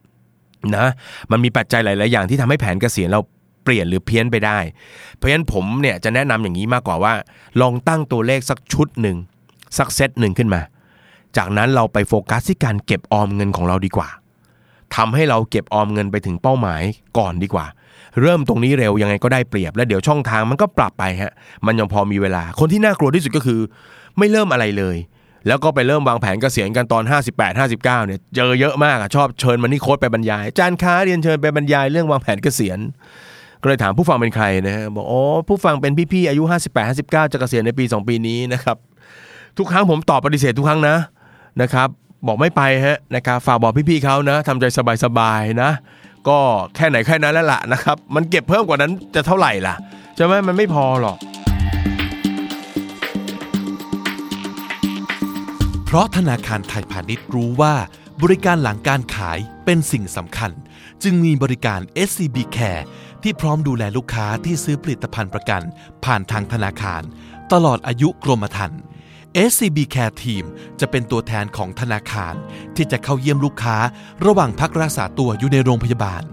[0.75, 0.87] นะ
[1.31, 3.19] มันมีปัจจัยหลาย ๆ อย่างที่ทำให้แผนเกษียณเรา
[3.67, 4.59] ปลี่ยนหรือเพี้ยนไปได้
[5.15, 7.13] เพราะฉะนั้นผมเนี่ยจะแนะนำอย่างนี้มากกว่าว่า
[7.61, 9.17] ลองตั้งตัวเลขสักชุดหนึ่ง
[9.77, 10.61] สักเซตหนึ่งขึ้นมา
[11.37, 14.09] จากนั้นเราไปโฟกัสที่การเก็บออมเงินของเราดีกว่า
[14.95, 16.81] ทำให้เราเก็บออมเงินไปถึงเป้าหมาย
[17.17, 17.65] ก่อนดีกว่า
[18.21, 21.33] เริ่มตรงนี้เร็วยังไงก็ได้เปรียบ แล้วเดี๋ยวช่องทางมันก็ปรับไปฮะ
[21.65, 23.59] มันยังพอมีเวลา คนที่น่ากลัวที่สุดก็คือ
[24.17, 24.97] ไม่เริ่มอะไรเลย
[25.47, 32.79] แล้วก็ไปเริ่มวางแผนเกษียณกันตอน 58 59เนี่ยเจอเยอะมากอะชอบเชิญมันนี่โค้ดไปบรรยายจารย์ค้าเรียนเชิญไปบรรยายเรื่องวางแผนเกษียณ
[33.61, 38.77] ก็เลยถามผู้ฟังเป็นใครนะฮะบอกอ๋อผู้ฟังเป็นพี่ๆอายุ 58 59 จะเกษียณในปี 2 ปีนี้นะครับ
[39.57, 40.97] ทุกครั้งผมตอบปฏิเสธทุกครั้งนะ
[41.61, 41.89] นะครับ
[42.27, 44.65] บอกไม่ไปฮะนะครับฝากบอกพี่ๆเขานะทำใจ
[45.03, 45.71] สบายๆนะ
[46.27, 46.37] ก็
[46.75, 49.75] แค่ไหนแค่นั้นแล้วล่ะนะครับมันเก็บเพิ่มกว่านั้นจะเท่าไหร่ล่ะ
[50.15, 51.17] ใช่ไหมมันไม่พอหรอก
[55.85, 57.73] เพราะธนาคารไทยพาณิชย์รู้ว่า
[58.21, 60.51] บริการหลังการขายเป็นสิ่งสำคัญ
[61.03, 62.83] จึงมีบริการ SCB Care
[63.23, 65.61] ที่พร้อมดูแลลูกค้าที่ซื้อผลิตภัณฑ์ประกัน
[66.05, 67.01] ผ่านทางธนาคาร
[67.53, 68.79] ตลอดอายุกรมธรรม์
[69.49, 70.45] SCB Care Team
[70.79, 72.33] จะเป็นตัวแทนของธนาคาร
[72.75, 73.77] ที่จะเข้าเยี่ยมลูกค้า
[74.25, 76.23] ระหว่างพักรักษาตัวอยู่ในโรงพยาบาล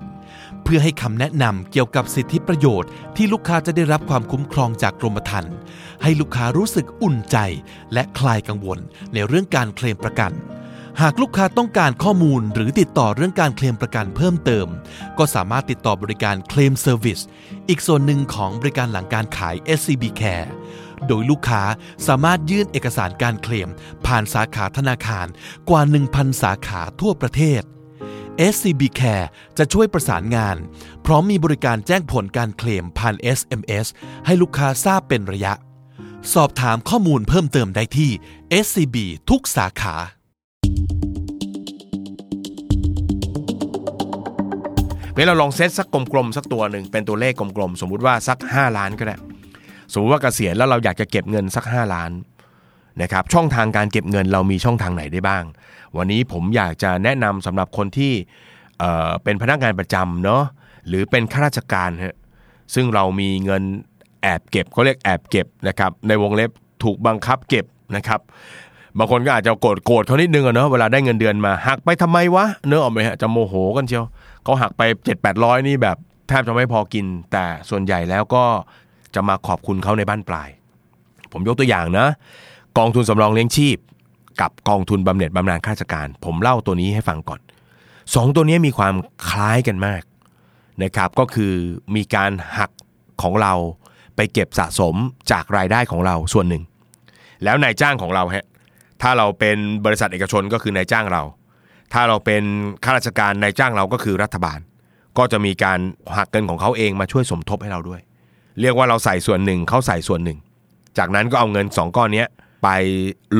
[0.62, 5.52] เพื่อให้คำแนะนำเกี่ยวกับสิทธิประโยชน์ ที่ลูกค้าจะได้รับความคุ้มครองจากกรมธรรม์
[6.02, 7.36] ให้ลูกค้ารู้สึกอุ่นใจ
[7.92, 8.78] และคลายกังวล
[9.14, 10.32] ในเรื่องการเคลมประกัน
[11.02, 14.66] หากลูกค้าต้องการข้อมูลหรือติดต่อเรื่องการเคลมประกันเพิ่มเติม
[15.18, 17.20] ก็สามารถติดต่อบริการเคลมเซอร์วิส
[17.68, 20.48] อีกส่วนหนึ่งของบริการหลังการขาย SCB Care
[21.06, 21.62] โดยลูกค้า
[22.06, 23.68] สามารถยื่นเอกสารการเคลม
[24.06, 25.26] ผ่านสาขาธนาคาร
[25.68, 25.82] กว่า
[26.12, 27.62] 1,000 สาขาทั่วประเทศ
[28.52, 29.26] SCB Care
[29.58, 30.56] จะช่วยประสานงาน
[31.04, 33.86] พร้อมมีบริการแจ้งผลการเคลมผ่าน SMS
[34.26, 35.54] ให้ลูกค้าทราบเป็นระยะ
[36.34, 38.10] สอบถามข้อมูลเพิ่มเติมได้ที่
[38.64, 38.96] SCB
[39.30, 39.96] ทุกสาขา
[45.14, 49.16] เมื่อเราลองเซตสักกลมๆสักตัวหนึ่งเป็นตัวเลขกลมๆสมมุติว่าสัก 5 ล้านก็ได้
[49.92, 52.10] สมมติว่าเกษียณแล้วเราอยากจะเก็บเงินสัก 5 ล้าน
[53.02, 55.44] นะครับช่องทางการเก็บเงินเรามีช่องทางไหนได้บ้าง
[55.96, 58.12] วันนี้ผมอยากจะแนะนำสำหรับคนที่
[58.78, 60.42] เเป็นพนักงานประจำเนาะ
[60.88, 62.16] หรือเป็นข้าราชการฮะ
[62.74, 63.62] ซึ่งเรามีเงิน
[64.22, 66.50] แอบเก็บเขาเรียกแอบเก็บนะครับในวงเล็บ
[66.82, 67.64] ถูกบังคับเก็บ
[67.96, 68.20] นะครับ
[68.98, 74.04] บางคนก็อาจจะโกรธโกรธเขานิดนึงอะเนาะเวลาได้เงินเดือนมาหักไปทำไมวะเนื้อออกไหมฮะจะโมโหกันเชียว
[74.44, 75.96] เขาหักไป 7 8 0 0 นี่แบบ
[76.28, 78.44] แทบจะไม่พอกิน แต่ส่วนใหญ่แล้วก็
[79.14, 80.48] จะมาขอบคุณเขาในบ้านปลาย
[81.32, 82.06] ผมยกตัวอย่างนะ
[82.78, 83.76] กองทุนสำรองเลี้ยงชีพ
[84.40, 87.40] กับกองทุนบำเหน็จบำนาญข้าราชการ ผมเล่าตัวนี้ให้ฟังก่อน
[88.14, 88.94] สองตัวนี้มีความ
[89.28, 90.02] คล้ายกันมาก
[90.82, 91.52] นะครับก็คือ
[91.96, 92.70] มีการหัก
[93.22, 93.52] ของเรา
[94.16, 94.94] ไปเก็บสะสม
[95.30, 96.62] จากรายได้ของเราส่วนหนึ่ง
[97.44, 98.46] แล้วนายจ้างของเราฮะ
[99.02, 101.22] ถ้าเราเป็นบริษัทเอกชนก็คือนายจ้างเรา
[101.94, 102.42] ถ้าเราเป็น
[102.84, 104.58] ข้าราชการนายจ้างเราก็คือรัฐบาล
[105.18, 105.78] ก็จะมีการ
[106.16, 108.00] หักเงินของเขาเองมาช่วยสมทบให้เราด้วย
[108.60, 110.38] เรียกว่าเราใส่ส่วนหนึ่งเขาใส่ส่วนหนึ่ง
[110.98, 112.24] จากนั้นก็เอาเงิน 2 ก้อนนี้
[112.64, 112.68] ไป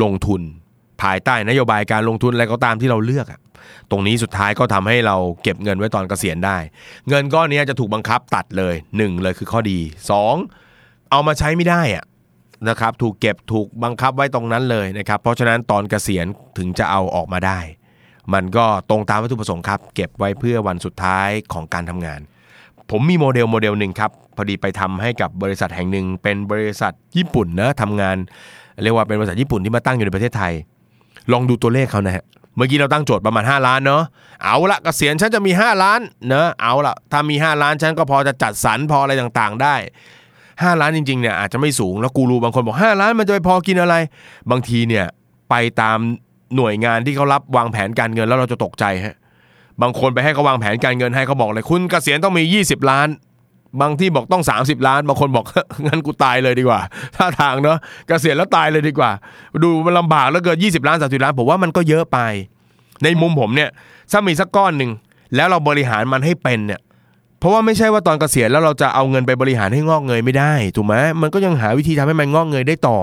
[0.02, 0.40] ลงทุน
[1.02, 3.40] ภายใต้นโยบายการลงทุนอะไรก็ตามที่เราเลือกอะ
[3.90, 6.56] ตรงนี้สุดท้ายก็ทำให้เราเก็บเงินไว้ตอนเกษียณได้
[7.08, 9.78] เงินก้อนนี้จะถูกบังคับตัดเลยหนึ่งเลยคือข้อดี
[10.10, 10.34] สอง
[11.10, 12.04] เอามาใช้ไม่ได้อะ
[12.68, 16.26] นะครับถูกเก็บถูกบังคับไว้ตรงนั้นเลยนะครับเพราะฉะนั้นตอนเกษียณ
[16.58, 17.58] ถึงจะเอาออกมาได้
[18.32, 22.20] มันก็ตรงตามวัตถุประสงค์ครับ เก็บไว้เพื่อวันสุดท้ายของการทำงาน
[22.90, 28.16] ผมมีโมเดลโมเดลหนึ่งครับ พอดีไปทำให้กับบริษัทแห่งหนึ่ง เป็นบริษัทญี่ปุ่นนะทำงาน
[28.82, 30.52] เรียกว่าเป็นบริษัทญี่ปุ่นที่มาตั้งอยู่ในประเทศไทย
[31.32, 32.24] ลองดูตัวเลขเขานะฮะ
[32.56, 34.02] เมื่อกี้เราตั้งโจทย์ประมาณ 5 ล้านเนาะ
[34.44, 39.74] เอาละเกษียณฉันจะมี 5 ล้านเนอะเอาละถ้ามี 5 ล้านฉันก็พอจะจัดสรรพออะไรต่างๆ ได้
[40.28, 43.94] 5 ล้านจริงๆเนี่ยอาจจะไม่สูงแล้วกูรูบางคนบอก 5 ล้านมันจะไปพอกินอะไร
[44.50, 45.06] บางทีเนี่ย
[45.50, 45.98] ไปตาม
[46.56, 49.16] หน่วยงานที่เขารับวางแผนการเงินแล้วเราจะตกใจฮะ
[49.82, 53.08] บางคนไปให้เขาวางแผนการเงินให้เขาบอกเลยคุณเกษียณต้องมี 20 ล้าน
[53.80, 55.44] บางที่บอกต้อง 30 ล้าน บางคนบอก
[55.86, 56.80] งั้นกูตายเลยดีกว่า
[57.16, 57.78] ถ้าทางเนาะ
[58.08, 59.10] เกษียณแล้วตายเลยดีกว่า
[59.62, 62.18] ดูมันลำบากแล้วเกิน20 ล้าน30ล้านผมว่ามันก็เยอะไป
[63.02, 63.70] ในมุมผมเนี่ย
[64.12, 64.90] ถ้ามีสักก้อนหนึ่ง
[65.34, 66.80] แล้วเราบริหารมันให้เป็นเนี่ย
[67.38, 72.98] เพราะว่าไม่ใช่ว่าตอนเกษียณแล้วเราจะเอาเงินไปบริหารให้งอกเงยไม่ได้ถูกไหมมันก็ยังหาวิธีทำให้มันงอกเงยได้ต่อ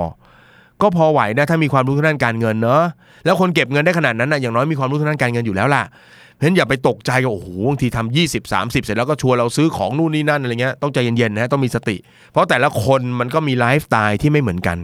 [0.82, 2.84] ก็พอไหวนะถ้ามีความรู้ทางด้านการเงินเนาะ
[3.26, 11.98] แล้วคนเก็บเงินได้ขนาดนั้นนะอย่างน้อยมีความรู้ทางด้านการเงินอยู่แล้วล่ะเพราะฉะนั้นอย่าไปตกใจกับโอ้โหบางทีทำยี่สิบสามสิบเสร็จแล้วก็ชวนเราซื้อของนู่นนี่นั่นอะไรเงี้ยต้องใจเย็นๆนะต้องมีสติ
[12.32, 14.78] เพราะแต่ละคนมันก็มีไลฟ์สไตล์ที่ไม่เหมือนกัน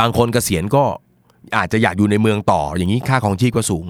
[0.00, 0.82] บางคนเกษียณก็
[1.56, 3.86] อาจจะอยากอยู่ในเมืองต่ออย่างนี้ค่าของชีพก็สูง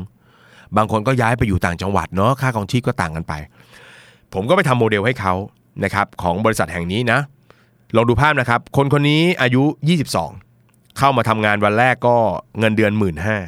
[0.76, 3.32] บางคนก็ย้ายไปอยู่ต่างจังหวัดเนาะค่าของชีพก็ต่างกันไป
[4.34, 5.34] ผมก็ไปทำโมเดลให้เขา
[5.84, 7.18] นะครับของบริษัทแห่งนี้นะ
[7.96, 9.62] ลองดูภาพนะครับ คนคนนี้อายุ
[10.06, 10.51] 22
[10.98, 12.16] เข้ามาทำงานวันแรกก็
[12.58, 13.38] เงินเดือน1 5ื่นห้า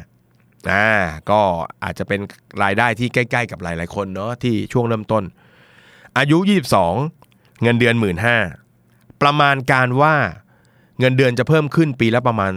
[0.71, 0.87] อ่า
[1.29, 1.41] ก็
[1.83, 2.19] อาจจะเป็น
[2.63, 5.23] รายได้ที่ใกล้ ๆ กับหลาย ๆ คนเนาะที่ช่วงเริ่มต้น
[6.17, 6.37] อายุ
[7.01, 8.37] 22 เงินเดือน1 5ื่นห้า
[9.21, 10.15] ประมาณการว่า
[10.99, 12.51] เงินเดือนจะเพิ่มขึ้นปีละประมาณ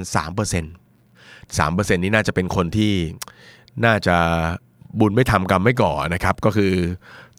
[0.96, 2.92] 3% 3%นี่น่าจะเป็นคนที่
[3.84, 4.16] น่าจะ
[5.00, 6.72] บุญไม่ทำกรรมไม่ก่อนะครับ ก็คือ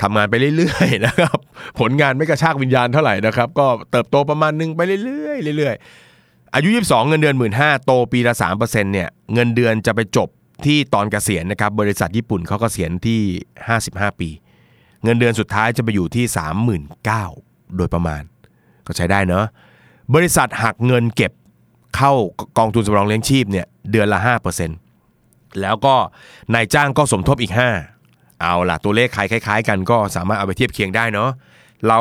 [0.02, 1.38] ทำงานไปเรื่อยๆนะครับ
[1.80, 6.09] ผลงานไม่กระชากวิญญาณเท่าไหร่นะครับ ก็เติบโตประมาณนึงไปเรื่อยๆเรื่อยๆ
[6.56, 7.54] อายุ 22 เงินเดือน 1 5ื่น
[7.86, 10.30] โตปีละ3%เนี่ยเงินเดือนจะไปจบ
[10.66, 13.20] ที่ตอนเกษียณนะครับบริษัทญี่ปุ่นเขาเกษียณที่
[13.70, 14.30] 55 ปี
[15.04, 16.26] เงินเดือนสุดท้ายจะไปอยู่ที่
[17.02, 18.24] 39,000โดยประมาณ
[18.88, 19.46] ก็ใช้ได้เนาะ
[20.16, 21.32] บริษัทหักเงินเก็บ
[21.96, 22.14] เข้า
[22.58, 24.20] กองทุนสำรองเลี้ยงชีพเนี่ยเดือนละ
[24.90, 25.96] 5%แล้วก็
[26.54, 27.54] นายจ้างก็สมทบอีก
[27.98, 31.30] 5 เอาล่ะตัวเลขใครคล้ายๆ กันก็สามารถเอาไปเทียบเคียงได้เนาะ
[31.88, 32.00] เรา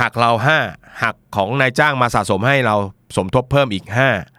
[0.00, 0.30] หักเรา
[0.66, 2.76] 5 หักของนายจ้างมาสะสมให้เรา
[3.16, 3.84] สมทบเพิ่มอีก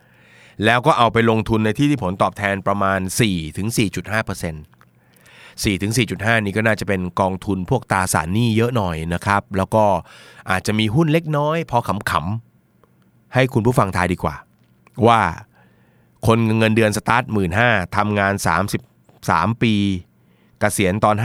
[0.05, 3.67] 5 แล้วก็เอาไปลงทุนในที่ที่ผลตอบแทนประมาณ4ถึง
[4.85, 9.83] 4.5% 4ถึง4.5 นี้ก็น่าจะเป็นกองทุนพวกตราสารหนี้เยอะหน่อยนะครับ แล้วก็
[10.49, 14.35] อาจจะมีหุ้นเล็กน้อย พอขำๆ ให้คุณผู้ฟังทายดีกว่า
[15.07, 15.21] ว่า
[16.27, 18.33] คนเงินเดือนสตาร์ทหมื่นห้าทำงาน
[18.97, 21.15] 33 ปีกเกษียณตอน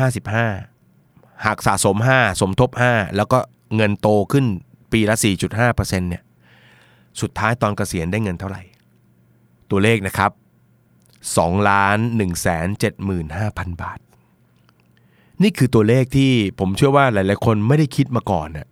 [0.68, 3.38] 55หักสะสม 5 สมทบ 5 แล้วก็
[3.76, 4.46] เงินโตขึ้น
[4.92, 6.24] ปีละ 4.5%เนี่ย
[7.20, 8.62] สุดท้ายตอนเกษียณได้เงินเท่าไหร่
[9.70, 10.31] ตัวเลขนะครับ
[11.00, 12.66] 2ล้าน1แสน
[13.24, 13.98] 75,000 บาท
[15.42, 18.68] นี่คือตัวเลขที่ผมเชื่อว่าหลาย ๆ คนไม่ได้คิดมาก่อนน่ะ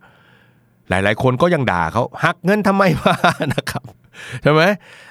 [0.89, 3.15] หลาย ๆ คนก็ยังด่าเขาหักเงินทำไมวะ
[3.53, 3.83] นะครับ
[4.43, 4.63] ใช่ไหม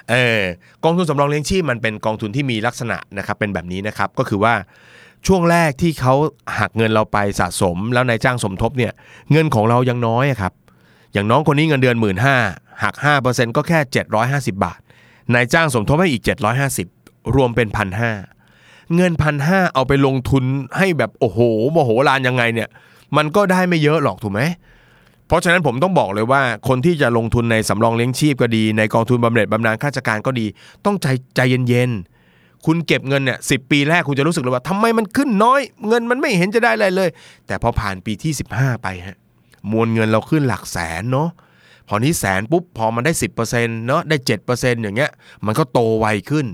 [0.09, 0.41] เออ
[0.83, 4.53] กองทุนสำรองเลี้ยงชีพมันเป็นกองทุนที่มีลักษณะนะครับเป็นแบบนี้นะครับก็คือว่า
[5.27, 6.13] ช่วงแรกที่เขา
[6.59, 8.91] หักเงินเราไปสะสม แล้วนายจ้างสมทบเนี่ย
[9.31, 10.53] เงินของเรายังน้อยอะครับ
[11.13, 12.17] อย่างน้องคนนี้เงินเดือน 1 5ื่น
[12.83, 12.95] หัก
[13.25, 13.79] 5%ก็แค่
[14.21, 14.79] 750 บาท
[15.33, 16.23] นายจ้างสมทบให้อีก
[16.79, 18.11] 750 รวมเป็นพันห้า
[18.95, 20.43] เงินพันห้าเอาไปลงทุน
[20.77, 21.39] ให้แบบโอ้โห
[21.71, 22.69] โมโหลานยังไงเนี่ย
[23.17, 24.41] มันก็ได้ไม่เยอะหรอกถูกไหม
[25.27, 30.45] เพราะฉะนั้นผมต้องบอกเลยว่า คนที่จะลงทุนในสำรองเลี้ยงชีพก็ดี ในกองทุนบำเหน็จบำนาญข้าราชการก็ดี
[30.85, 37.09] ต้องใจใจเย็นๆคุณเก็บเงินเนี่ยสิปีแรกคุณจะรู้สึกเลยว่าทำไมมันขึ้นน้อย เงินมันไม่เห็นจะได้อะไรเลย
[37.47, 39.17] แต่พอผ่านปีที่ 15 ไปฮะ
[39.71, 41.29] มวลเงินเราขึ้นหลักแสนเนาะ
[41.87, 43.13] พอนี้แสนปุ๊บพอมันได้
[43.49, 44.17] 10%เนาะได้
[44.51, 45.11] 7%อย่างเงี้ย
[45.45, 46.47] มันก็โตไวขึ้น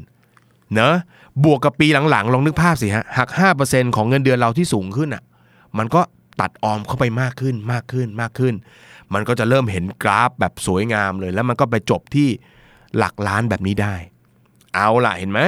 [0.76, 0.94] เนาะ
[1.44, 3.30] บวกกับปีหลังๆ ลองนึกภาพสิฮะหัก
[3.64, 5.24] 5%ของเงินเดือนเราที่สูงขึ้นอะ
[5.78, 6.02] มันก็
[6.42, 8.54] ตัดออมเข้าไปมากขึ้นมากขึ้นมากขึ้น
[9.14, 12.28] มันก็จะเริ่มเห็นกราฟแบบสวยงามเลย แล้วมันก็ไปจบที่
[12.98, 13.96] หลักล้านแบบนี้ได้
[14.76, 15.40] เอาล่ะเห็นไหม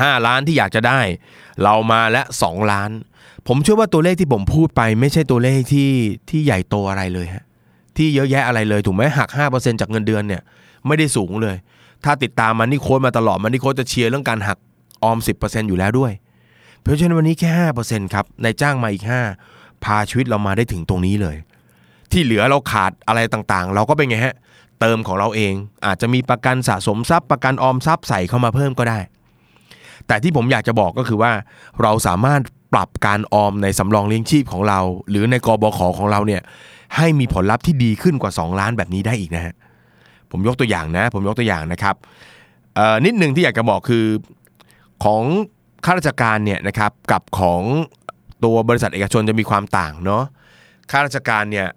[0.00, 1.00] ห้าล้านที่อยากจะได้
[1.62, 2.90] เรามาและสองล้าน
[3.48, 5.90] ผมเชื่อว่าตัวเลขที่ผมพูดไป ไม่ใช่ตัวเลขที่
[6.30, 7.44] ที่ใหญ่โตอะไรเลยฮะ
[7.96, 10.42] ที่เยอะแยะอะไรเลยถูกไหมหัก 5%จากเงินเดือนเนี่ย
[10.86, 11.56] ไม่ได้สูงเลย
[12.04, 14.58] ถ้าติดตามมันนี่โค้ดมาตลอดมันนี่โค้ดจะเชียร์เรื่องการหัก
[15.02, 16.12] ออม 10%อยู่แล้วด้วย
[16.82, 17.50] เพราะฉะนั้นวันนี้แค่
[17.84, 19.04] 5%ครับนายจ้างมาอีก
[19.44, 21.36] 5 พาชีวิตเรามาได้ถึงตรงนี้เลย
[22.12, 24.34] ที่เหลือเราขาดอะไรต่างๆ เราก็เป็นไงฮะ
[24.80, 25.52] เติมของเราเอง
[25.86, 28.98] อาจจะมีประกันสะสมทรัพย์ประกันออมทรัพย์ใส่เข้ามาเพิ่มก็ได้
[30.06, 31.32] แต่ที่ผมอยากจะบอกก็คือว่า
[31.82, 32.40] เราสามารถ
[32.74, 36.42] ปรับการออมในสำรองเลี้ยงชีพของเรา หรือในกบขของเราเนี่ย
[36.96, 39.54] ให้มีผลลัพธ์ที่ดีขึ้นกว่า 2 ล้านแบบนี้ได้อีกนะฮะ
[40.30, 41.94] ผมยกตัวอย่างนะ ผมยกตัวอย่างนะครับ
[43.04, 44.06] นิดหนึ่งที่อยากจะบอกคือ
[45.04, 45.22] ของ
[45.84, 47.62] ข้าราชการเนี่ยนะครับกับของ
[48.44, 50.24] ตัวบริษัทเอกชนจะมีความต่างเนาะ
[50.90, 51.68] ข้าราชการเนี่ย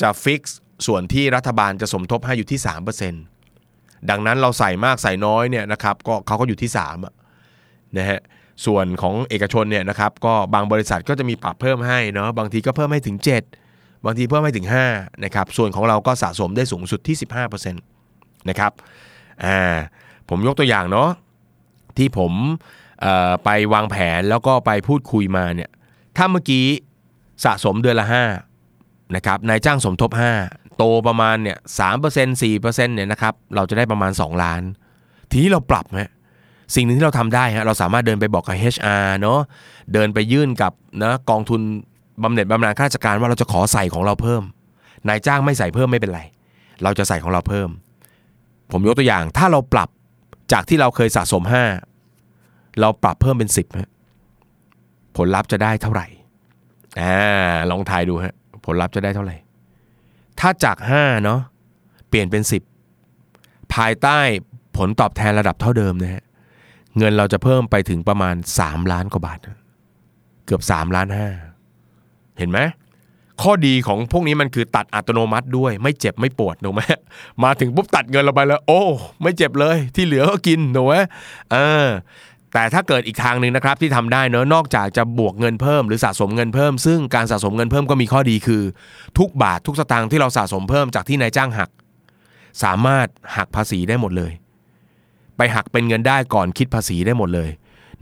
[0.00, 2.60] จะฟิกซ์ส่วนที่รัฐบาลจะสมทบให้อยู่ที่
[3.34, 6.70] 3%ดังนั้นเราใส่มากใส่น้อยเนี่ยนะครับก็เขาก็อยู่ที่
[7.34, 8.20] 3นะฮะ
[8.64, 13.16] ส่วนของเอกชนเนี่ยนะครับก็บางบริษัทก็จะมีปรับเพิ่มให้เนาะบางทีก็เพิ่มให้ถึง
[13.60, 17.16] 7 บางทีเพิ่มให้ถึง5นะครับส่วนของเราก็สะสมได้สูงสุดที่
[17.62, 18.72] 15%นะครับ
[19.44, 19.58] อ่า
[20.28, 21.10] ผมยกตัวอย่างเนาะ
[21.96, 22.32] ที่ผม
[23.44, 25.70] ไปวางแผนแล้วก็ไปพูดคุยมาเนี่ย
[26.16, 26.66] ถ้าเมื่อกี้
[27.44, 28.06] สะสมเดือนละ
[28.62, 30.10] 5นะครับนายจ้างสมทบ
[30.44, 34.62] 5 โตประมาณเนี่ยสามเปอร์เซ็นต์สี่เปอร์เซ็นต์เนี่ยนะครับเราจะได้ประมาณ 2 ล้าน
[35.30, 36.10] ทีนี้เราปรับฮะ
[36.74, 39.38] สิ่งหนึ่งที่เราทำได้ฮะเราสามารถเดินไปบอกกับ HR เนาะ
[39.92, 41.60] เดินไปยื่นกับนะกองทุน
[42.22, 44.42] บำเหน็จบำนาญข้าราชการว่าเราจะขอใส่ของเราเพิ่ม
[45.08, 46.20] นายจ้างไม่ใส่เพิ่มไม่เป็นไร
[46.82, 47.68] เราจะใส่ของเราเพิ่ม
[48.70, 49.88] ผมยกตัวอย่างถ้าเราปรับ
[50.52, 51.42] จากที่เราเคยสะสม
[52.10, 53.90] 5 เราปรับเพิ่มเป็น 10ฮะ
[55.16, 56.06] ผลลัพธ์จะได้เท่าไหร่
[57.00, 58.34] อ่าลองทายดูฮะ
[58.66, 59.36] ผลลัพธ์จะได้เท่าไหร่
[60.40, 61.40] ถ้าจาก5เนาะ
[62.08, 62.42] เปลี่ยนเป็น
[63.08, 64.18] 10 ภายใต้
[64.76, 66.24] ผลตอบแทนระดับเท่าเดิมนะฮะ
[66.98, 69.38] เงินเราจะเพิ่มไปถึงประมาณ 3 ล้านกว่าบาท
[70.46, 71.28] เกือบ 3 ล้านห้า
[72.38, 72.60] เห็นไหม
[73.42, 76.82] ข้อดีของพวกนี้มันคือตัดอัตโนมัติด้วย ไม่เจ็บไม่ปวดถูกไหม
[77.44, 78.82] มาถึงปุ๊บตัดเงินเราไปแล้ว โอ้
[79.22, 80.94] ไม่เจ็บเลยที่เหลือก็กินถูกไหม
[81.52, 81.86] เออ
[82.52, 88.62] แต่ถ้าเกิดอีกทางหนึ่งนะครับที่ทำได้เนอะนอกจากจะบวกเงินเพิ่มหรือสะสมเงินเพิ่ม ซึ่งการสะสมเงินเพิ่มก็มีข้อดีคือ
[89.18, 91.70] ทุกบาททุกสตางค์ที่เราสะสมเพิ่มจากที่นายจ้างหัก
[92.62, 93.06] สามารถ
[93.36, 94.32] หักภาษีได้หมดเลย
[95.36, 97.48] ไปหักเป็นเงินได้ก่อนคิดภาษีได้หมดเลย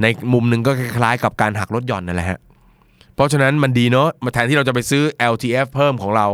[0.02, 2.38] ในมุมหนึ่งก็คล้ายๆ กับการหักลดหย่อนนั่นแหละฮะ
[3.14, 6.26] เพราะฉะนั้นมันดีเนาะมาแทนที่เราจะไปซื้อ LTF เพิ่มของเรา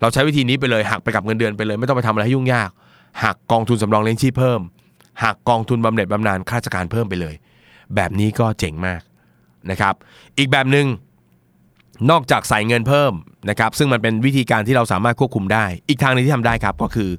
[0.00, 2.70] เราใช้วิธีนี้ไปเลยหักไปกับเงินเดือนไปเลย ไม่ต้องไปทำอะไรให้ยุ่งยาก
[3.24, 4.60] หักกองทุนสำรองเลี้ยงชีพเพิ่ม
[5.24, 7.34] หักกองทุนบำเหน็จบำนาญข้าราชการเพิ่มไปเลย
[7.94, 9.00] แบบนี้ก็เจ๋งมาก
[9.70, 9.94] นะครับ
[10.38, 10.86] อีกแบบหนึง่ง
[12.10, 13.12] นอกจากใส่เงินเพิ่ม
[13.50, 17.10] นะครับซึ่งมันเป็นวิธีการที่เราสามารถควบคุมได้ อีกทางนึงที่ทำได้ครับก็คือ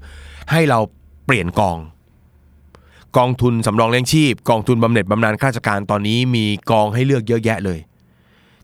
[0.52, 0.80] ให้เรา
[1.26, 1.78] เปลี่ยนกอง
[3.18, 7.80] กองทุนสำรองเลี้ยงชีพ กองทุนบำเหน็จบำนาญข้าราชการตอนนี้มีกองให้เลือกเยอะแยะเลย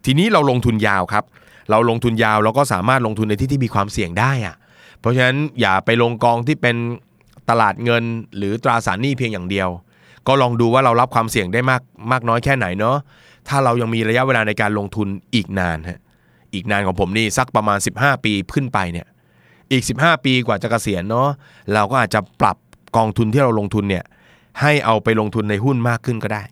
[0.05, 1.23] ทีนี้เราลงทุนยาวครับ
[1.69, 4.55] เราลงทุนยาวเราก็สามารถลงทุนในที่ที่มีความเสี่ยงได้อะ
[4.99, 6.75] เพราะฉะนั้นอย่าไปลงกองที่เป็น
[7.49, 8.03] ตลาดเงิน
[8.37, 9.69] หรือตราสารหนี้เพียงอย่างเดียว
[10.27, 11.81] ก็ลองดูว่าเรารับความเสี่ยงได้มาก
[12.11, 12.97] มากน้อยแค่ไหนเนาะ
[13.47, 15.99] ถ้าเรายังมีระยะเวลาในการลงทุนอีกนานฮะ
[16.53, 19.07] อีกนานของผมนี่สักประมาณ 15 ปีขึ้นไปเนี่ย
[19.71, 21.27] อีก 15 ปีกว่าจะเกษียณเนาะ
[21.73, 22.57] เราก็อาจจะปรับ
[22.97, 24.03] กองทุนที่เราลงทุนเนี่ย
[24.61, 26.43] ให้เอาไปลงทุนในหุ้นมากขึ้นก็ได้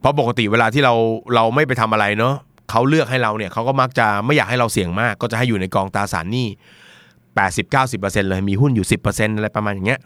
[0.00, 0.94] เพราะปกติเวลาที่เรา
[1.34, 2.34] เราไม่ไปทำอะไรเนาะ
[2.70, 6.48] เขาเลือกให้เราเนี่ยเขาก็มักจะไม่อยากให้เราเสี่ยงมาก ก็จะให้อยู่ในกองตราสารหนี้
[7.38, 10.00] 80-90%เลยมีหุ้นอยู่ 10%อะไรประมาณอย่างเงี้ย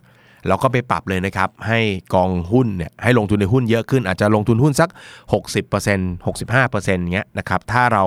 [0.48, 1.80] เราก็ไปปรับเลยนะครับ ให้
[2.14, 4.90] กองหุ้นเนี่ยให้ลงทุนในหุ้นเยอะขึ้น อาจจะลงทุนหุ้นสัก
[5.54, 8.04] 60% 65%เงี้ยนะครับถ้าเรา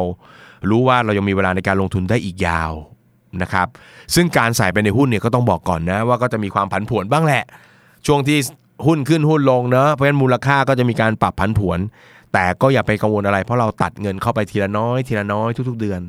[0.69, 2.71] รู้ว่าเรายังมีเวลาในการลงทุนได้อีกยาว
[3.41, 3.67] นะครับ
[4.15, 7.43] ซึ่งการใส่ไปในหุ้นเนี่ยก็ต้องบอกก่อนนะว่าก็จะมีความผันผวนบ้างแหละ
[8.05, 8.37] ช่วงที่
[8.85, 11.79] หุ้นขึ้นหุ้นลงเนอะเพราะฉะนั้นมูลค่าก็จะมีการปรับผันผวน
[12.33, 16.01] แต่ก็อย่าไปกังวลอะไร เพราะเราตัดเงินเข้าไปทีละน้อยทีละน้อยทุก ๆ เดือน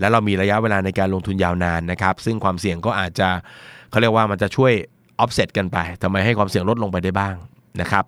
[0.00, 3.28] แล้วเรามีระยะเวลาในการลงทุนยาวนานนะครับ ซึ่งความเสี่ยงก็อาจจะ
[3.90, 4.72] เขาเรียกว่ามันจะช่วย
[5.22, 7.34] offset กันไปทำไมให้ความเสี่ยงลดลงไปได้บ้าง
[7.80, 8.04] นะครับ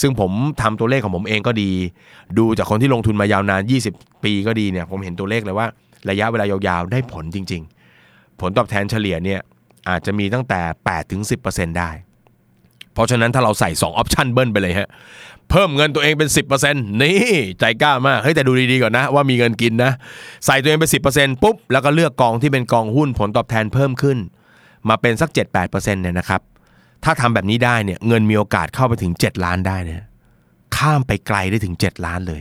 [0.00, 1.70] ซึ่งผมทำตัวเลขของผมเองก็ดี
[2.38, 5.66] ดูจากคนที่ลงทุนมายาวนาน 20 ปีก็ดีเนี่ยผมเห็นตัวเลขเลยว่า
[6.10, 7.62] ระยะเวลายาวๆ ได้ผลจริง
[8.00, 9.40] ๆ ผลตอบแทนเฉลี่ยเนี่ย
[9.88, 10.60] อาจจะมีตั้งแต่
[11.20, 11.90] 8-10%ได้
[12.94, 14.88] เพราะฉะนั้นถ้าเราใส่2ออปชันเบิ้ลไปเลยฮะ
[15.50, 16.28] เพิ่มเงินตัวเองเป็น
[16.64, 17.16] 10%นี่
[17.60, 19.92] ใจกล้ามากเฮ้ยแต่ดูดีๆก่อนนะ ว่ามีเงินกินนะ
[20.46, 24.18] ใส่ตัวเองเป็น10%ปุ๊บ แล้วก็เลือกกองที่เป็นกองหุ้นผลตอบแทนเพิ่มขึ้น
[24.88, 26.40] มาเป็นสัก 7-8%เนี่ยนะครับ
[27.04, 30.02] ถ้าทำแบบนี้ได้เนี่ยเงินมีโอกาสเข้าไปถึง 7 ล้านได้เนี่ย
[30.76, 32.40] ข้ามไปไกลได้ถึง 7 ล้านเลย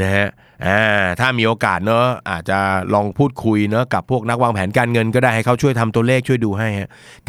[0.00, 0.28] นะฮะ
[0.66, 0.80] อ่า
[1.20, 2.58] ถ้ามีโอกาสเนาะอาจจะ
[2.94, 6.68] ลองพูดคุยเนาะกับพวกนักวางแผนการเงินก็ได้ให้เขาช่วยทำตัวเลขช่วยดูให้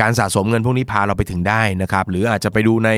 [0.01, 2.89] การสะสมเงินพวกนี้พาเราไปถึงได้นะครับ หรืออาจจะไปดูใน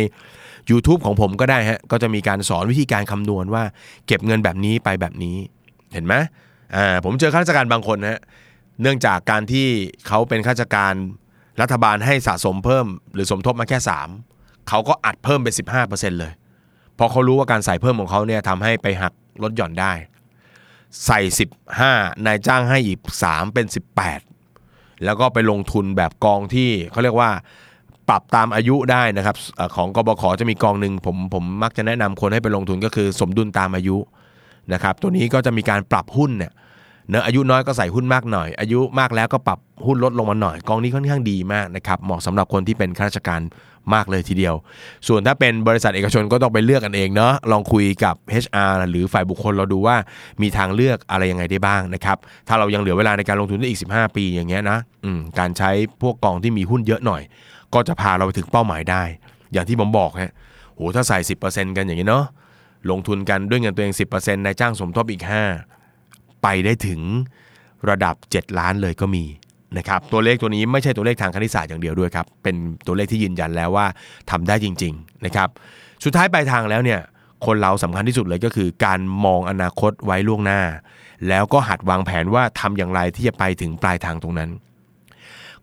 [0.72, 3.64] YouTube ของผมก็ได้ฮะก็จะมีการสอนวิธีการคำนวณว่า
[4.08, 5.38] เก็บเงินแบบนี้ไปแบบนี้
[5.94, 6.14] เห็นไหม
[6.76, 8.20] อ่าผมเจอข้าราชการบางคนฮะ
[8.82, 9.68] เนื่องจากการที่
[10.08, 10.94] เขาเป็นข้าราชการ
[11.62, 13.78] รัฐบาลให้สะสมเพิ่ม หรือสมทบมาแค่
[14.24, 15.54] 3เขาก็อัดเพิ่มเป็น
[15.88, 16.34] 15%เลย
[16.96, 19.94] เพราะเขารู้ว่าการใส่เพิ่มของเขาเนี่ยทำให้ไปหัก ลดหย่อนได้
[21.06, 21.20] ใส่
[21.74, 23.66] 15 นายจ้างให้อีก 3 เป็น
[24.36, 27.32] 18 แล้วก็ไปลงทุนแบบกองที่เขาเรียกว่า
[28.10, 29.36] ปรับตามอายุได้นะครับ
[29.76, 33.98] ของกบขจะมีกองหนึ่งผมผมมักจะแนะนำคนให้ไปลงทุนก็คือสมดุลตามอายุ
[34.74, 36.52] นะครับตัวนี้ก็จะมีการปรับหุ้นเนี่ย
[37.10, 43.42] เนื้ออายุน้อยก็ใส่หุ้นมากหน่อย อายุมากแล้วก็ปรับหุ้นลดลงมาหน่อย กองนี้ค่อนข้างดีมากนะครับเหมาะสำหรับคนที่เป็นข้าราชการ
[43.94, 44.56] มากเลยทีเดียว
[45.08, 49.96] ส่วนถ้าเป็นบริษัทเอกชนก็ต้องไปเลือกกันเองเนาะลองคุยกับ HR หรือฝ่ายบุคคลเราดูว่า
[50.42, 54.80] มีทางเลือกอะไรยังไงได้บ้างนะครับถ้าเรายังเหลือเวลาในการลงทุนได้อีก 15 ปีอย่างเงี้ยนะ
[55.40, 55.72] การใช้
[56.02, 57.22] พวกกองที่มีหุ้นเยอะหน่อย
[57.74, 59.04] ก็จะพาเราไปถึงเป้าหมายได้
[59.54, 60.32] อย่างที่ผมบอกฮะ
[60.76, 62.26] โหถ้าใส่ 10%กันอย่างนี้เนาะ
[62.90, 65.24] ลงทุนกันด้วยเงินตัวเอง 10%นายจ้างสมทบอีก
[65.84, 67.02] 5 ไปได้ถึง
[67.90, 69.24] ระดับ 7 ล้านเลยก็มี
[69.78, 72.56] นะครับตัวเลขตัวนี้ไม่ใช่ตัวเลขทางคณิตศาสตร์อย่างเดียวด้วยครับเป็น
[72.88, 73.86] ตัวเลขที่ยืนยันแล้วว่า
[74.32, 75.50] ทำได้จริงๆนะครับ
[76.04, 77.00] สุดท้ายปลายทางแล้วเนี่ย
[77.46, 80.62] คนเราสำคัญที่สุดเลยก็คือ การมองอนาคตไว้ล่วงหน้า
[81.28, 84.50] แล้วก็หัดวางแผนว่าทำอย่างไรที่จะไปถึงปลายทางตรงนั้น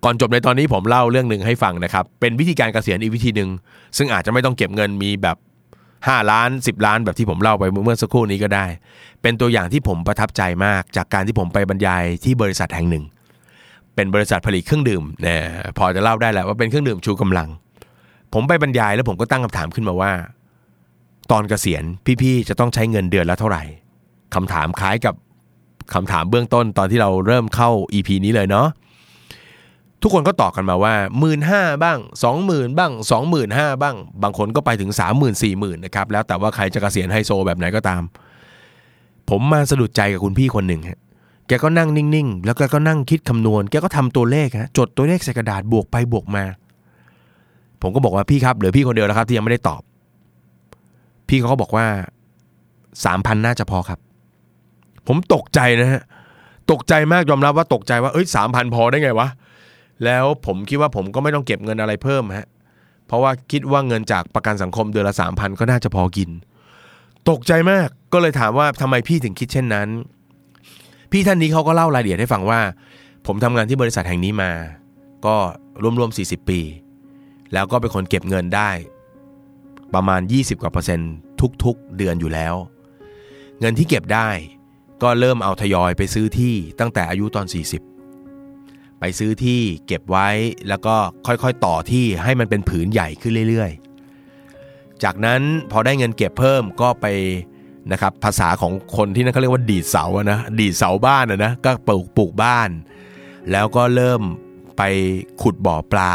[0.04, 3.50] ก่อนจบในตอนนี้ผมเล่าเรื่องหนึ่งให้ฟังนะครับเป็นวิธีการเกษียณอีกวิธีหนึ่ง
[3.96, 5.36] ซึ่งอาจจะไม่ต้องเก็บเงินมีแบบ
[5.84, 8.66] 5 ล้าน 10 ล้านแบบที่ผมเล่าไปเมื่อสักครู่นี้ก็ได้
[9.22, 13.04] เป็นตัวอย่างที่ผมประทับใจมากจากการที่ผมไปบรรยายที่บริษัทแห่งหนึ่ง
[13.94, 15.36] เป็นบริษัทผลิตเครื่องดื่มนะ
[15.78, 17.48] พอจะเล่าได้แหละว่าเป็นเครื่องดื่มชูกำลัง
[18.32, 20.12] ผมไปบรรยายแล้วผมก็ตั้งคำถามขึ้นมาว่า
[21.30, 21.84] ตอนเกษียณ
[22.22, 23.62] พี่ๆจะต้องใช้เงินเดือนละเท่าไหร่
[24.34, 25.14] คำถามคล้ายกับ
[25.94, 28.68] คำถามเบื้องต้นตอนที่เราเริ่มเข้า EP นี้เลยเนาะ
[30.02, 38.02] ทุกคนก็ตอบกันมาว่าหมื่นห้าบ้างสองหมื่นบ้างสองหมื่นห้าบ้าง บางคนก็ไปถึงสามหมื่นสี่หมื่นนะครับแล้วแต่ว่าใครจะเกษียณไฮโซแบบไหนก็ตาม
[39.30, 40.98] ผมมาสะดุดใจกับคุณพี่คนหนึ่งฮะ
[41.48, 46.44] แกก็นั่งนิ่งๆ แล้วแกก็นั่งคิดคำนวณ แกก็ทำตัวเลขฮะจดตัวเลขใส่กระดาษบวกไปบวกมา
[47.82, 49.82] ผมก็บอกว่าพี่ครับเหลือพี่คนเดียวแล้วครับ ที่ยังไม่ได้ตอบ
[51.28, 51.86] พี่เขาก็บอกว่า
[53.04, 53.98] สามพันน่าจะพอครับ
[55.06, 56.02] ผมตกใจนะฮะ
[56.70, 59.28] ตกใจมากยอมรับว่าตกใจว่าเอ้ยสามพันพอได้ไงวะ
[60.04, 62.46] แล้วผมคิดว่าผมก็ไม่ต้องเก็บเงินอะไรเพิ่มฮะ
[63.06, 66.30] เพราะว่าคิดว่าเงินจากประกันสังคมเดือนละสามพันก็น่าจะพอกิน
[67.30, 69.88] ตกใจมากก็เลยถามว่าทำไมพี่ถึงคิดเช่นนั้น
[71.16, 72.60] พี่ท่านนี้เขาก็เล่ารายละเอียดให้ฟังว่า
[73.26, 74.52] ผมทำงานที่บริษัทแห่งนี้มา
[75.26, 75.36] ก็
[75.82, 76.60] รวมๆ40 ปี
[77.52, 78.70] แล้วก็เป็นคนเก็บเงินได้
[79.94, 81.12] ประมาณ 20กว่าเปอร์เซ็นต์
[81.64, 82.54] ทุกๆ เดือนอยู่แล้ว
[83.60, 84.28] เงินที่เก็บได้
[85.02, 87.46] ก็เริ่มเอาทยอยไปซื้อที่ตั้งแต่อายุตอน
[88.22, 90.28] 40 ไปซื้อที่เก็บไว้
[90.68, 90.96] แล้วก็
[91.26, 97.06] ค่อยๆต่อที่ให้มันเป็นผืนใหญ่ขึ้นเรื่อยๆ จากนั้นพอได้เงินเก็บเพิ่มก็ไป
[97.92, 102.70] นะครับภาษาของคนที่นั่นเขาเรียกว่าดีดเสาอะนะดีดเสาบ้านอะนะก็ปลูกปลูกบ้าน
[103.50, 104.22] แล้วก็เริ่ม
[104.76, 104.82] ไป
[105.42, 106.14] ขุดบ่อปลา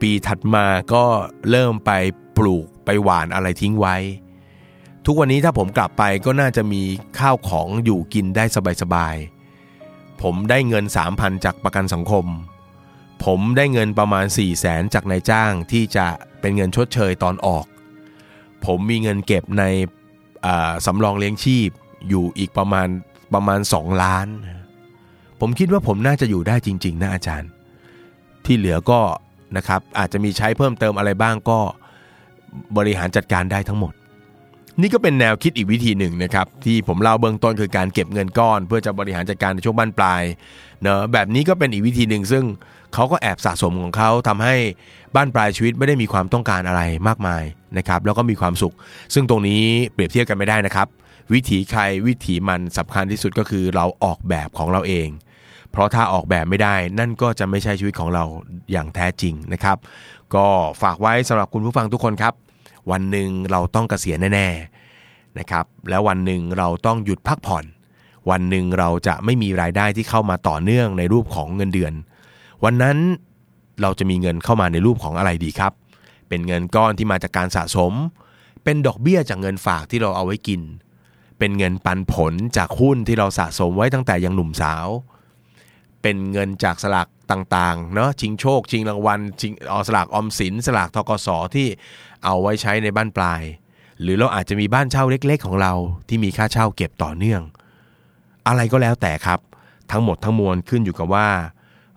[0.00, 1.04] ปีถัดมาก็
[1.50, 1.90] เริ่มไป
[2.36, 3.96] ปลูกไปหวานอะไรทิ้งไว้
[5.06, 6.82] ทุกวันนี้ถ้าผมกลับไปก็น่าจะมี
[7.18, 8.44] ข้าวของอยู่กินได้
[8.82, 12.26] สบายๆผมได้เงิน 3,000 จากประกันสังคม
[13.24, 16.06] ผมได้เงินประมาณ 4 0 0แสนจากนายจ้างที่จะ
[16.40, 17.66] เป็นเงินชดเชยตอนออก
[18.64, 19.64] ผมมีเงินเก็บใน
[20.86, 21.68] สำรองเลี้ยงชีพ
[22.08, 22.88] อยู่อีกประมาณ
[23.34, 24.26] ประมาณ 2 ล้าน
[25.40, 27.50] ผมคิดว่าผมน่าจะอยู่ได้จริง ๆ นะอาจารย์
[28.44, 29.00] ที่เหลือก็
[29.56, 31.58] นะครับอาจจะมีใช้เพิ่มเติมอะไรบ้างก็
[32.76, 33.92] บริหารจัดการได้ทั้งหมด
[34.80, 40.22] นี่ก็เป็นแนวคิดอีกวิธีหนึ่งนะครับ ที่ผมเล่าเบื้องต้นคือการเก็บเงินก้อน เพื่อจะบริหารจัดการในช่วงบ้านปลาย
[40.82, 42.44] เนอะแบบนี้ก็เป็นอีกวิธีหนึ่งซึ่ง
[42.94, 44.54] เขาก็แอบสะสมของเขาทำให้
[45.14, 47.44] บ้านปลายชีวิตไม่ได้มีความต้องการอะไรมากมาย
[47.78, 48.74] นะครับแล้วก็มีความสุข
[49.14, 50.88] ซึ่งตรงนี้เปรียบเทียบกันไม่ได้นะครับ
[51.32, 55.08] วิถีใครวิถีมันสำคัญที่สุดก็คือเราออกแบบของเราเอง
[55.70, 58.24] เพราะถ้าออกแบบไม่ได้นั่นก็จะไม่ใช่ชีวิตของเรา
[58.72, 59.76] อย่างแท้จริงนะครับ
[60.34, 60.46] ก็
[60.82, 62.34] ฝากไว้สำหรับคุณผู้ฟังทุกคนครับ
[62.90, 67.64] วันหนึ่งเราต้องเกษียณแน่ๆนะครับแล้ววันหนึ่งเราต้องหยุดพักผ่อน
[68.30, 71.92] วันหนึ่งเราจะไม่มีรายได้ที่เข้ามาต่อเนื่องในรูปของเงินเดือน
[72.64, 72.98] วันนั้น
[73.82, 75.72] เราจะมีเงินเข้ามาในรูปของอะไรดีครับ
[76.28, 77.92] เป็นเงินก้อนที่มาจากการสะสม
[78.64, 80.60] เป็นดอกเบี้ยจากเงินฝากที่เราเอาไว้กิน
[81.38, 84.86] เป็นเงินปันผลจากหุ้นที่เราสะสมไว้ตั้งแต่ยังหนุ่มสาว
[86.02, 91.66] เป็นเงินจากสลากต่างๆ เนาะชิงโชค ชิงรางวัลชิงเอสลากออมสิน สลากทกสที่
[92.24, 93.42] เอาไว้ใช้ในบ้านปลาย
[94.00, 95.72] หรือเราอาจจะมีบ้านเช่าเล็ก ๆ ของเรา
[96.08, 97.42] ที่มีค่าเช่าเก็บต่อเนื่อง
[98.46, 99.40] อะไรก็แล้วแต่ครับ
[99.90, 101.28] ทั้งหมดทั้งมวลขึ้นอยู่กับว่า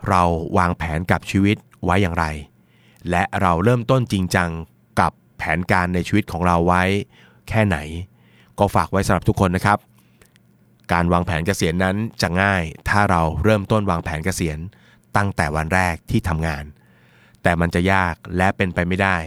[0.10, 0.24] เรา
[0.58, 2.26] วางแผนกับชีวิตไว้อย่างไร
[3.10, 4.50] และเราเริ่มต้นจริงจัง
[5.00, 6.84] กับแผนการในชีวิตของเราไว้
[7.50, 7.78] แค่ไหน
[8.60, 9.80] ก็ฝากไว้สำหรับทุกคนนะครับ
[10.94, 14.58] การวางแผนเกษียณนั้นจะง่าย ถ้าเราเริ่มต้นวางแผนเกษียณ
[15.18, 16.64] ตั้งแต่วันแรกที่ทำงาน
[17.44, 19.18] แต่มันจะยากและเป็นไปไม่ได้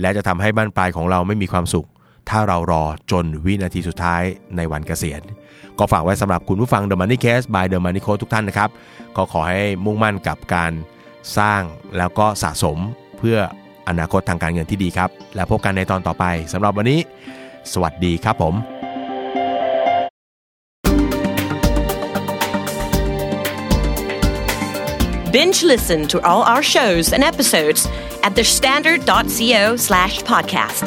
[0.00, 1.88] และจะทำให้บ้านปลายของเราไม่มีความสุข
[2.30, 4.22] ถ้าเรารอจนวินาทีสุดท้าย
[4.56, 5.22] ในวันเกษียณ
[5.78, 8.70] ก็ฝากไว้สำหรับคุณผู้ฟัง The Money Case by The Money Coach ทุกท่านนะครับ
[9.16, 10.72] ก็ขอให้มุ่งมั่นกับการ
[11.38, 11.62] สร้าง
[11.98, 12.78] แล้วก็สะสม
[13.18, 13.38] เพื่อ
[13.88, 17.00] อนาคตทางการเงินที่ดีครับ แล้วพบกันในตอนต่อไปสำหรับวันนี้
[17.72, 18.54] สวัสดีครับผม
[25.34, 27.80] Binge listen to all our shows and episodes
[28.26, 30.86] at thestandard.co slash podcast.